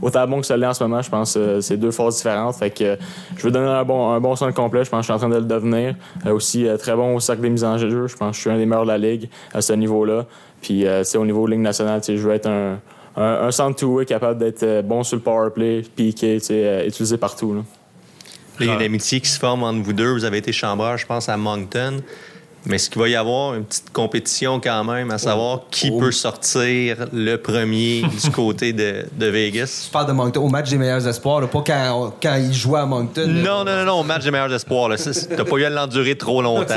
[0.00, 1.02] autant bon que ça l'est en ce moment.
[1.02, 2.56] Je pense que c'est deux forces différentes.
[2.56, 2.96] Fait que
[3.36, 4.84] je veux donner un bon, un bon centre complet.
[4.84, 5.94] Je pense que je suis en train de le devenir.
[6.26, 8.06] aussi très bon au cercle des mises en jeu.
[8.06, 10.26] Je pense que je suis un des meilleurs de la ligue à ce niveau-là.
[10.60, 12.78] Puis, euh, au niveau Ligue nationale, je veux être un,
[13.16, 17.54] un, centre two-way capable d'être euh, bon sur le power play, piqué, euh, utilisé partout.
[17.54, 17.62] Là.
[18.60, 20.12] Il y a une amitié qui se forme entre vous deux.
[20.12, 21.96] Vous avez été chambreur, je pense, à Moncton.
[22.64, 25.98] Mais est-ce qu'il va y avoir une petite compétition quand même, à savoir qui oh.
[25.98, 29.86] peut sortir le premier du côté de, de, Vegas?
[29.86, 32.86] Je parle de Moncton au match des meilleurs espoirs, pas quand, quand il jouait à
[32.86, 33.26] Moncton.
[33.26, 34.90] Non, non, non, non, au match des meilleurs espoirs.
[34.96, 36.74] T'as pas eu à l'endurer trop longtemps,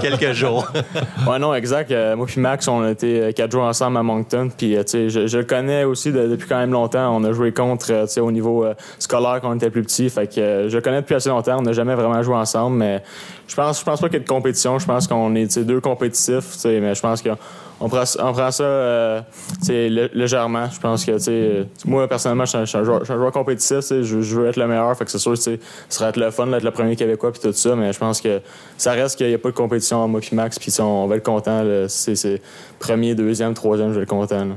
[0.00, 0.68] quelques jours.
[1.26, 1.90] ouais, non, exact.
[1.90, 4.50] Euh, moi et Max, on a été euh, quatre jours ensemble à Moncton.
[4.56, 7.16] Puis, euh, je, je le connais aussi depuis quand même longtemps.
[7.16, 8.66] On a joué contre au niveau
[9.00, 10.08] scolaire quand on était plus petit.
[10.10, 11.58] Fait que je le connais depuis assez longtemps.
[11.58, 13.02] On n'a jamais vraiment joué ensemble, mais
[13.48, 14.78] je pense, je pense pas qu'il y ait de compétition.
[14.78, 17.36] Je pense qu'on est deux compétitifs, mais je pense qu'on
[17.80, 19.20] on prend, ça euh,
[19.68, 20.68] légèrement.
[20.68, 23.80] Je pense que moi, personnellement, je suis un, joueur, compétitif.
[23.88, 24.96] Je, veux être le meilleur.
[25.06, 25.56] C'est sûr que ce
[25.88, 27.76] serait être le fun d'être le premier Québécois puis tout ça.
[27.76, 28.40] Mais je pense que
[28.76, 30.58] ça reste qu'il n'y a pas de compétition entre moi et Max.
[30.58, 31.64] Puis on va être content.
[31.88, 32.42] C'est
[32.80, 34.48] premier, deuxième, troisième, je vais être content.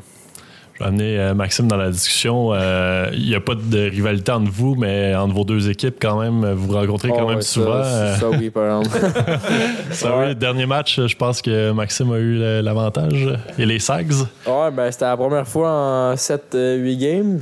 [0.82, 2.54] Vais amener euh, Maxime dans la discussion.
[2.54, 6.20] Euh, il n'y a pas de rivalité entre vous, mais entre vos deux équipes, quand
[6.20, 7.84] même, vous vous rencontrez quand oh, même souvent.
[7.84, 9.00] Ça, oui, par exemple.
[9.92, 13.40] ça, oui, le dernier match, je pense que Maxime a eu l'avantage.
[13.58, 14.14] Et les Sags?
[14.46, 17.40] Ouais, ben, c'était la première fois en 7-8 games.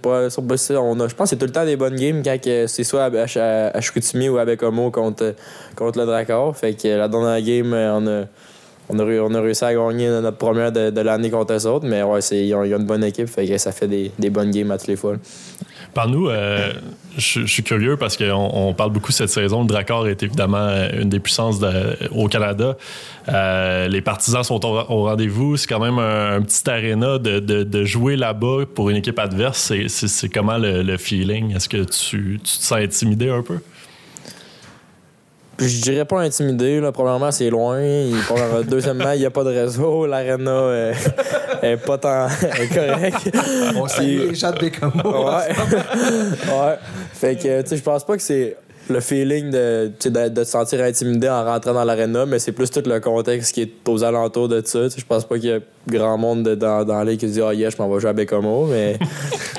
[0.00, 0.28] pas,
[0.80, 3.04] on a, je pense que c'est tout le temps des bonnes games quand c'est soit
[3.04, 5.34] à, à, Chicoutimi ou à Bécomo contre,
[5.76, 6.56] contre le Dracor.
[6.56, 8.24] Fait que la dernière game, on a
[8.88, 12.54] on a, réussi à gagner notre première de, l'année contre eux autres, mais ouais, ils
[12.54, 15.16] ont, une bonne équipe, que ça fait des, bonnes games à toutes les fois.
[15.94, 16.72] Par nous, euh,
[17.18, 19.60] je, suis curieux parce qu'on on parle beaucoup cette saison.
[19.60, 21.58] Le Dracor est évidemment une des puissances
[22.12, 22.76] au Canada.
[23.28, 25.58] Euh, les partisans sont au, rendez-vous.
[25.58, 29.72] C'est quand même un, petit aréna de, jouer là-bas pour une équipe adverse.
[29.86, 31.54] C'est comment le, feeling?
[31.54, 33.58] Est-ce que tu, tu te sens intimidé un peu?
[35.66, 36.80] Je dirais pas intimidé.
[36.80, 36.92] Là.
[36.92, 37.80] Premièrement, c'est loin.
[38.66, 40.06] Deuxièmement, il n'y a pas de réseau.
[40.06, 40.92] L'arena
[41.62, 42.26] est pas tant
[42.74, 43.30] correcte.
[43.76, 45.26] On salue les gens de Bécamo.
[45.26, 45.54] Ouais.
[45.54, 46.76] ouais.
[47.14, 48.56] Fait que, tu sais, je pense pas que c'est
[48.88, 52.70] le feeling de, de, de, te sentir intimidé en rentrant dans l'arena, mais c'est plus
[52.70, 54.88] tout le contexte qui est aux alentours de ça.
[54.88, 57.70] Je pense pas qu'il y a grand monde dans, dans qui se dit Ah, yeah,
[57.70, 58.98] je m'en vais jouer à Bécomo, mais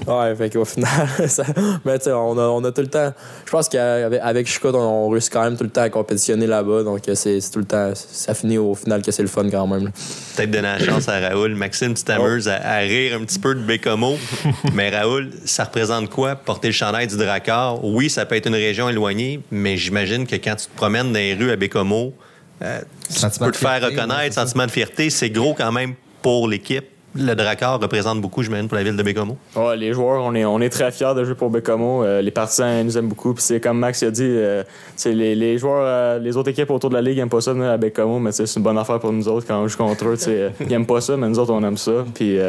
[0.08, 1.44] ouais, fait qu'au final, ça,
[1.86, 3.14] mais tu sais, on a, on a tout le temps.
[3.46, 6.48] Je pense qu'avec avec Chico, on, on, réussit quand même tout le temps à compétitionner
[6.48, 7.94] là-bas, donc c'est tout le temps.
[7.96, 9.92] Ça finit au final que c'est le fun quand même.
[10.36, 11.56] Peut-être donner la chance à Raoul.
[11.56, 14.18] Maxime, tu t'amuses à, rire un petit peu de Bécomo,
[14.74, 16.36] mais Raoul, ça représente quoi?
[16.36, 17.84] Porter le chandail du Drakkar?
[17.84, 21.20] Oui, ça peut être une région éloignée, mais j'imagine que quand tu te promènes dans
[21.20, 22.14] les rues à Bécomo,
[22.62, 22.80] euh,
[23.10, 26.86] tu peux te faire reconnaître, sentiment de fierté, c'est gros quand même pour l'équipe.
[27.16, 29.38] Le Drakkar représente beaucoup, je m'imagine, pour la ville de Bécomo.
[29.56, 32.04] Ouais, les joueurs, on est, on est très fiers de jouer pour Bécomo.
[32.04, 33.34] Euh, les partisans nous aiment beaucoup.
[33.36, 34.64] Puis c'est comme Max a dit, euh,
[35.06, 37.78] les, les, joueurs, euh, les autres équipes autour de la ligue n'aiment pas ça à
[37.78, 40.52] Bécomo, mais c'est une bonne affaire pour nous autres quand on joue contre eux.
[40.60, 42.04] ils n'aiment pas ça, mais nous autres, on aime ça.
[42.16, 42.40] Puis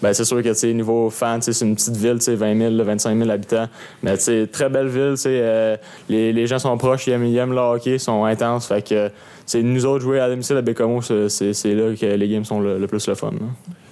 [0.00, 3.18] ben, c'est sûr que, niveau fan, c'est une petite ville, tu sais, 20 000, 25
[3.18, 3.68] 000 habitants.
[4.02, 5.16] Mais, sais, très belle ville,
[6.08, 8.68] les, les gens sont proches, ils aiment, ils aiment le hockey, ils sont intenses.
[8.68, 9.10] Fait que,
[9.44, 12.44] c'est nous autres jouer à domicile à Bécomo, c'est c'est- c'est là que les games
[12.44, 13.30] sont le, plus le fun.
[13.32, 13.46] là.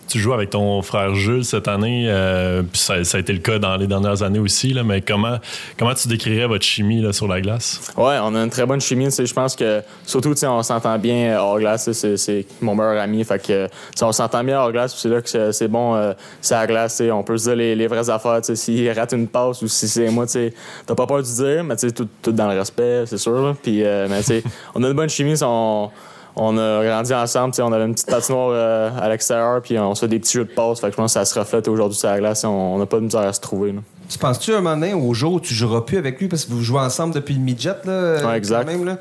[0.09, 3.77] Tu joues avec ton frère Jules cette année, euh, ça, a été le cas dans
[3.77, 5.39] les dernières années aussi, là, mais comment,
[5.77, 7.93] comment tu décrirais votre chimie là, sur la glace?
[7.97, 9.09] Ouais, on a une très bonne chimie.
[9.11, 11.91] Je pense que, surtout, on s'entend bien euh, hors glace.
[11.93, 13.25] C'est mon meilleur ami.
[13.25, 13.69] Fait que,
[14.01, 14.97] on s'entend bien hors glace.
[14.97, 17.03] C'est là que c'est- bon, euh, c'est à la glace.
[17.11, 18.41] On peut se dire les, les vraies affaires.
[18.43, 22.09] S'il rate une passe ou si c'est moi, t'as pas peur de dire, mais tout,
[22.23, 23.57] tout dans le respect, c'est sûr.
[23.67, 23.83] mais
[24.75, 25.35] on a une bonne chimie.
[25.43, 25.91] on,
[26.37, 27.55] on a grandi ensemble.
[27.55, 29.61] tu On avait une petite patinoire euh, à l'extérieur.
[29.62, 30.80] Puis on se fait des petits jeux de passe.
[30.80, 32.45] Fait que je pense que ça se reflète aujourd'hui sur la glace.
[32.45, 33.72] On on n'a pas de misère à se trouver.
[33.72, 33.80] là.
[34.09, 36.53] Tu penses-tu un moment donné, au jour où tu joueras plus avec lui parce que
[36.53, 38.24] vous jouez ensemble depuis le midget, là?
[38.26, 38.64] Ouais, exact.
[38.64, 38.99] quand même, là?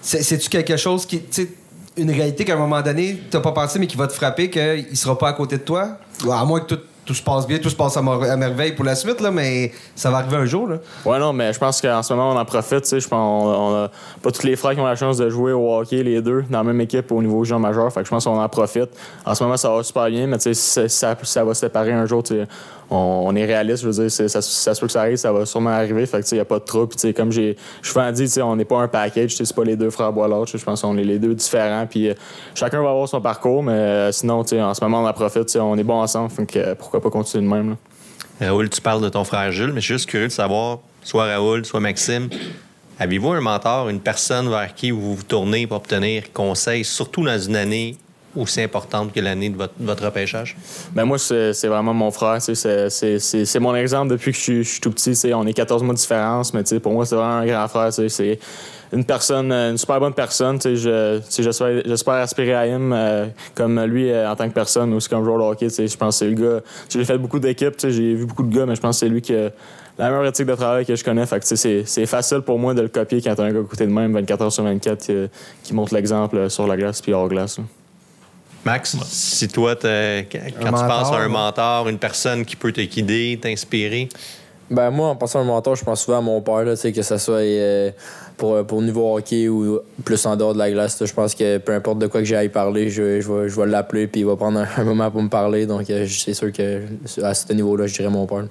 [0.00, 1.20] C'est- C'est-tu quelque chose qui.
[1.22, 1.48] tu
[1.96, 4.96] une réalité qu'à un moment donné, t'as pas pensé, mais qui va te frapper, qu'il
[4.96, 5.98] sera pas à côté de toi?
[6.30, 8.72] À moins que tout, tout se passe bien, tout se passe à, mer- à merveille
[8.72, 10.76] pour la suite, là, mais ça va arriver un jour, là.
[11.06, 12.84] Ouais, non, mais je pense qu'en ce moment, on en profite.
[13.00, 13.90] Je pense on, a
[14.22, 16.58] pas tous les frères qui ont la chance de jouer au hockey, les deux, dans
[16.58, 17.90] la même équipe au niveau jeune majeur.
[17.90, 18.90] Fait que je pense qu'on en profite.
[19.24, 20.52] En ce moment, ça va super bien, mais ça,
[20.86, 22.22] ça, ça va se séparer un jour.
[22.90, 25.44] On, est réaliste, je veux dire, ça, ça se peut que ça arrive, ça va
[25.44, 26.06] sûrement arriver.
[26.06, 26.94] Fait que tu sais, y a pas de trouble.
[26.94, 30.12] Puis, comme j'ai souvent dit, on n'est pas un package, c'est pas les deux frères
[30.12, 30.46] Boilard.
[30.46, 31.86] Je pense qu'on est les deux différents.
[31.86, 32.14] Puis euh,
[32.54, 35.54] chacun va avoir son parcours, mais euh, sinon, en ce moment, on en profite.
[35.56, 36.30] On est bon ensemble.
[36.30, 37.76] Fait que euh, pourquoi pas continuer de même.
[38.40, 41.24] Raoul, tu parles de ton frère Jules, mais je suis juste curieux de savoir, soit
[41.24, 42.28] Raoul, soit Maxime,
[42.98, 47.38] avez-vous un mentor, une personne vers qui vous vous tournez pour obtenir conseil, surtout dans
[47.38, 47.96] une année
[48.36, 50.56] aussi importante que l'année de votre, votre repêchage?
[50.92, 52.38] Ben moi, c'est vraiment mon frère.
[52.40, 55.18] C'est mon exemple depuis que je suis, je tout petit.
[55.34, 57.92] On est 14 mois de différence, mais pour moi, c'est vraiment un grand frère.
[57.92, 58.38] C'est
[58.92, 60.58] une personne, euh, une super bonne personne.
[60.62, 65.08] je- J'espère j'espère aspirer à him euh, comme lui euh, en tant que personne, aussi
[65.10, 65.68] comme joueur de hockey.
[65.68, 66.60] Je pense que c'est le gars.
[66.88, 69.20] J'ai fait beaucoup d'équipes, j'ai vu beaucoup de gars, mais je pense que c'est lui
[69.20, 69.50] qui a
[69.98, 71.24] la meilleure éthique de travail que je connais.
[71.26, 74.12] C'est facile pour moi de le copier quand t'as un gars à côté de même,
[74.14, 75.28] 24 heures sur 24, euh,
[75.62, 77.58] qui montre l'exemple euh, sur la glace puis hors glace.
[78.64, 82.80] Max, si toi, quand tu mentor, penses à un mentor, une personne qui peut te
[82.80, 84.08] guider, t'inspirer,
[84.70, 87.02] Ben moi, en passant à un mentor, je pense souvent à mon père, là, que
[87.02, 87.90] ce soit euh,
[88.36, 91.00] pour, pour niveau hockey ou plus en dehors de la glace.
[91.00, 91.06] là.
[91.06, 93.48] Je pense que peu importe de quoi que j'ai à y parler, je, je vais,
[93.48, 95.64] je vais l'appeler puis il va prendre un, un moment pour me parler.
[95.64, 96.82] Donc euh, c'est sûr que
[97.22, 98.44] à ce niveau-là, je dirais mon père.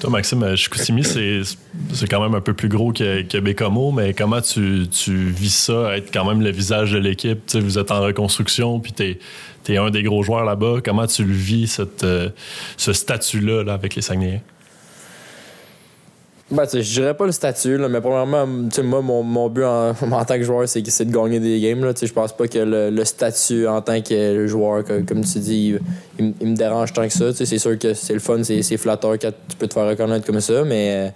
[0.00, 4.12] Toi, Maxime, euh, Chicoutimi, c'est quand même un peu plus gros que, que Bécomo, mais
[4.12, 7.46] comment tu, tu vis ça, être quand même le visage de l'équipe?
[7.46, 9.18] Tu sais, vous êtes en reconstruction, puis t'es
[9.68, 10.80] es un des gros joueurs là-bas.
[10.84, 12.28] Comment tu vis, cette, euh,
[12.76, 14.42] ce statut-là là, avec les Saguenayens?
[16.48, 19.88] Ben, tu sais, je dirais pas le statut, mais premièrement, moi, mon, mon but en,
[20.12, 21.92] en tant que joueur, c'est de gagner des games.
[22.00, 25.76] Je pense pas que le, le statut en tant que joueur, comme tu dis,
[26.20, 27.32] il, il me- dérange tant que ça.
[27.32, 30.40] C'est sûr que c'est le fun, c'est flatteur quand tu peux te faire reconnaître comme
[30.40, 31.10] ça, mais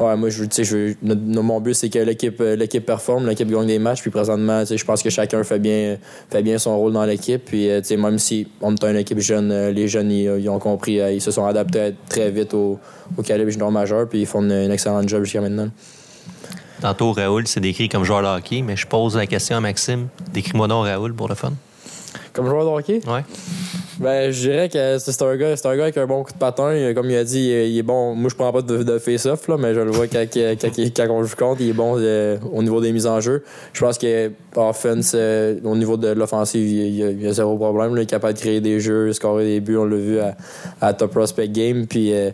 [0.00, 3.68] euh, ouais, moi, je, je, mon but, c'est que l'équipe euh, l'équipe performe, l'équipe gagne
[3.68, 5.98] des matchs, puis présentement, je pense que chacun fait bien,
[6.30, 7.44] fait bien son rôle dans l'équipe.
[7.44, 10.94] Puis, euh, même si on est une équipe jeune, les jeunes, ils, ils ont compris,
[10.94, 12.80] ils se sont adaptés très vite au,
[13.16, 15.68] au calibre junior majeur, puis ils font une excellente job jusqu'à maintenant.
[16.80, 20.08] Tantôt, Raoul s'est décrit comme joueur de hockey, mais je pose la question à Maxime.
[20.32, 21.52] Décris-moi donc Raoul pour le fun.
[22.34, 23.00] Comme joueur de hockey?
[23.06, 23.22] Ouais.
[24.00, 26.36] Ben, je dirais que c'est un gars, c'est un gars avec un bon coup de
[26.36, 26.92] patin.
[26.94, 28.16] Comme il a dit, il est, bon.
[28.16, 30.70] Moi, je prends pas de, de face-off, là, mais je le vois quand, quand, quand,
[30.96, 33.44] quand on joue contre, il est bon euh, au niveau des mises en jeu.
[33.72, 37.94] Je pense que offense, euh, au niveau de l'offensive, il, il il a zéro problème.
[37.94, 38.00] là.
[38.00, 39.76] Il est capable de créer des jeux, scorer des buts.
[39.76, 40.36] On l'a vu à,
[40.80, 41.86] à Top Prospect Game.
[41.86, 42.30] Puis, euh,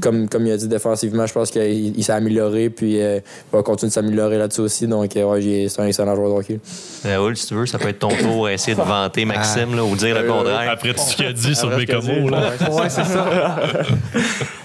[0.00, 2.70] comme, comme il a dit défensivement, je pense qu'il il s'est amélioré.
[2.70, 3.22] Puis, il
[3.52, 4.86] va continuer de s'améliorer là-dessus aussi.
[4.86, 6.60] Donc, ouais, c'est un excellent joueur de hockey.
[7.04, 9.84] Raoul, si tu veux, ça peut être ton tour à essayer de vanter Maxime là,
[9.84, 10.70] ou dire le Euh, contraire.
[10.70, 12.50] Après tout ce qu'il a dit sur qu'il là.
[12.70, 13.26] Ouais, c'est ça.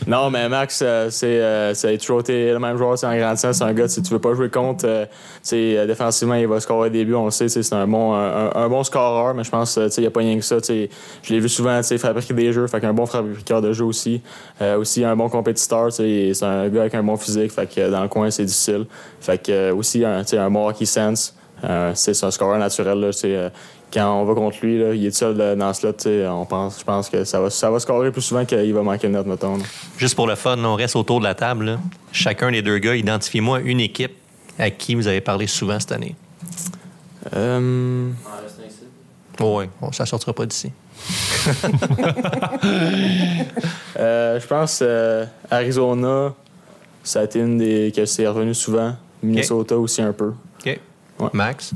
[0.08, 3.54] Non, mais Max, euh, c'est euh, c'est toujours été le même joueur, c'est en grandissant.
[3.54, 5.06] C'est un gars, si tu veux pas jouer contre, euh,
[5.54, 8.68] euh, défensivement, il va scorer des buts, on le sait, c'est un bon, un, un
[8.68, 10.60] bon scoreur, mais je pense euh, tu sais, il n'y a pas rien que ça.
[10.60, 10.90] tu sais.
[11.24, 13.86] Je l'ai vu souvent tu sais, fabriquer des jeux, fait qu'un bon fabriqueur de jeux
[13.86, 14.22] aussi.
[14.62, 17.92] Euh, aussi un bon compétiteur, c'est un gars avec un bon physique, fait que euh,
[17.92, 18.86] dans le coin, c'est difficile.
[19.22, 21.36] Fait que euh, aussi un, tu sais, un bon hockey sense.
[21.64, 23.00] Euh, c'est un scoreur naturel.
[23.00, 23.50] Là, c'est, euh,
[23.94, 26.80] quand on va contre lui, là, il est seul euh, dans ce sais, On pense,
[26.80, 29.26] je pense que ça va, ça va scorer plus souvent qu'il va manquer de net,
[29.26, 29.58] mettons.
[29.58, 29.64] là.
[29.98, 31.66] Juste pour le fun, on reste autour de la table.
[31.66, 31.80] là.
[32.12, 34.14] Chacun des deux gars, identifiez-moi une équipe
[34.58, 36.16] à qui vous avez parlé souvent cette année.
[37.36, 38.10] Euh,
[39.40, 40.72] Oui, bon, ça sortira pas d'ici.
[44.00, 46.34] Euh, je pense euh, Arizona,
[47.04, 48.96] ça a été une des que c'est revenu souvent.
[49.22, 50.34] Minnesota aussi un peu.
[50.60, 50.80] OK.
[51.20, 51.30] Ouais.
[51.34, 51.74] Max?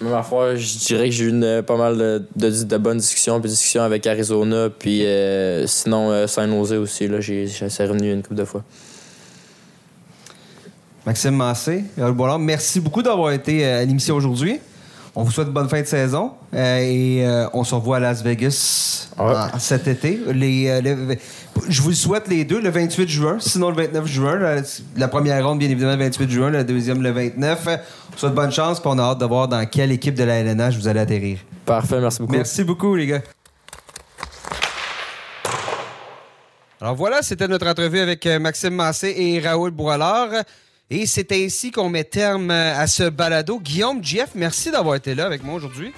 [0.00, 1.98] Même affaire, je dirais que j'ai eu une- pas mal
[2.36, 7.20] de, bonnes discussions, puis discussions avec Arizona, puis euh, sinon euh, Saint Jose aussi, là,
[7.20, 8.62] j'ai, c'est revenu une couple de fois.
[11.04, 11.84] Maxime Massé,
[12.38, 14.60] merci beaucoup d'avoir été euh, à l'émission aujourd'hui.
[15.20, 18.22] On vous souhaite bonne fin de saison euh, et euh, on se revoit à Las
[18.22, 19.34] Vegas Ouais.
[19.52, 20.20] en- cet été.
[20.32, 21.18] Les, euh, les-
[21.68, 24.36] je vous le souhaite les deux, le 28 juin, sinon le 29 juin.
[24.36, 24.62] La,
[24.96, 27.66] la première ronde, bien évidemment, le 28 juin, la deuxième, le 29.
[27.66, 27.72] On
[28.12, 30.34] vous souhaite bonne chance puis on a hâte de voir dans quelle équipe de la
[30.36, 31.38] LNH vous allez atterrir.
[31.66, 32.32] Parfait, merci beaucoup.
[32.34, 33.22] Merci beaucoup, les gars.
[36.80, 40.28] Alors voilà, c'était notre entrevue avec Maxime Massé et Raoul Boilard.
[40.90, 43.60] Et c'est ainsi qu'on met terme euh, à ce balado.
[43.60, 45.92] Guillaume, Jeff, merci d'avoir été là avec moi aujourd'hui.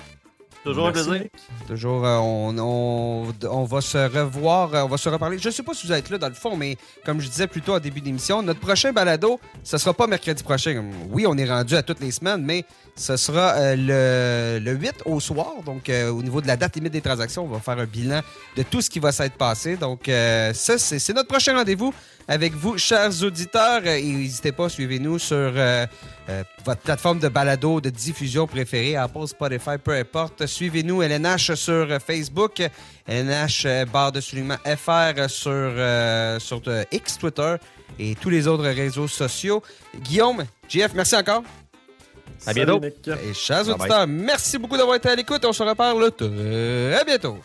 [0.65, 1.23] Toujours un plaisir.
[1.67, 5.39] Toujours, euh, on, on- on va se revoir, euh, on va se reparler.
[5.39, 6.77] Je ne sais pas si vous êtes là dans le fond, mais
[7.07, 10.43] comme je disais plus tôt au début d'émission, notre prochain balado, ce sera pas mercredi
[10.43, 10.85] prochain.
[11.11, 12.65] Oui, on est rendu à toutes les semaines, mais
[12.97, 15.55] ce sera euh, le, le 8 au soir.
[15.65, 18.21] Donc, euh, au niveau de la date limite des transactions, on va faire un bilan
[18.57, 19.77] de tout ce qui va s'être passé.
[19.77, 21.95] Donc, euh, ça, c'est notre prochain rendez-vous
[22.29, 23.87] avec vous, chers auditeurs.
[23.87, 25.53] Et n'hésitez pas, suivez-nous sur
[26.65, 30.47] votre plateforme de balado, de diffusion préférée, Apple, Spotify, peu importe.
[30.47, 32.63] Suivez-nous, LNH sur Facebook,
[33.09, 35.73] LNH barre de soulignement FR sur,
[36.39, 36.63] sur
[36.93, 37.57] X, Twitter
[37.99, 39.63] et tous les autres réseaux sociaux.
[40.03, 41.43] Guillaume, JF, merci encore.
[42.47, 42.81] À bientôt.
[42.81, 43.19] Salut.
[43.29, 45.45] Et chers auditeurs, merci beaucoup d'avoir été à l'écoute.
[45.45, 47.39] On se reparle très bientôt.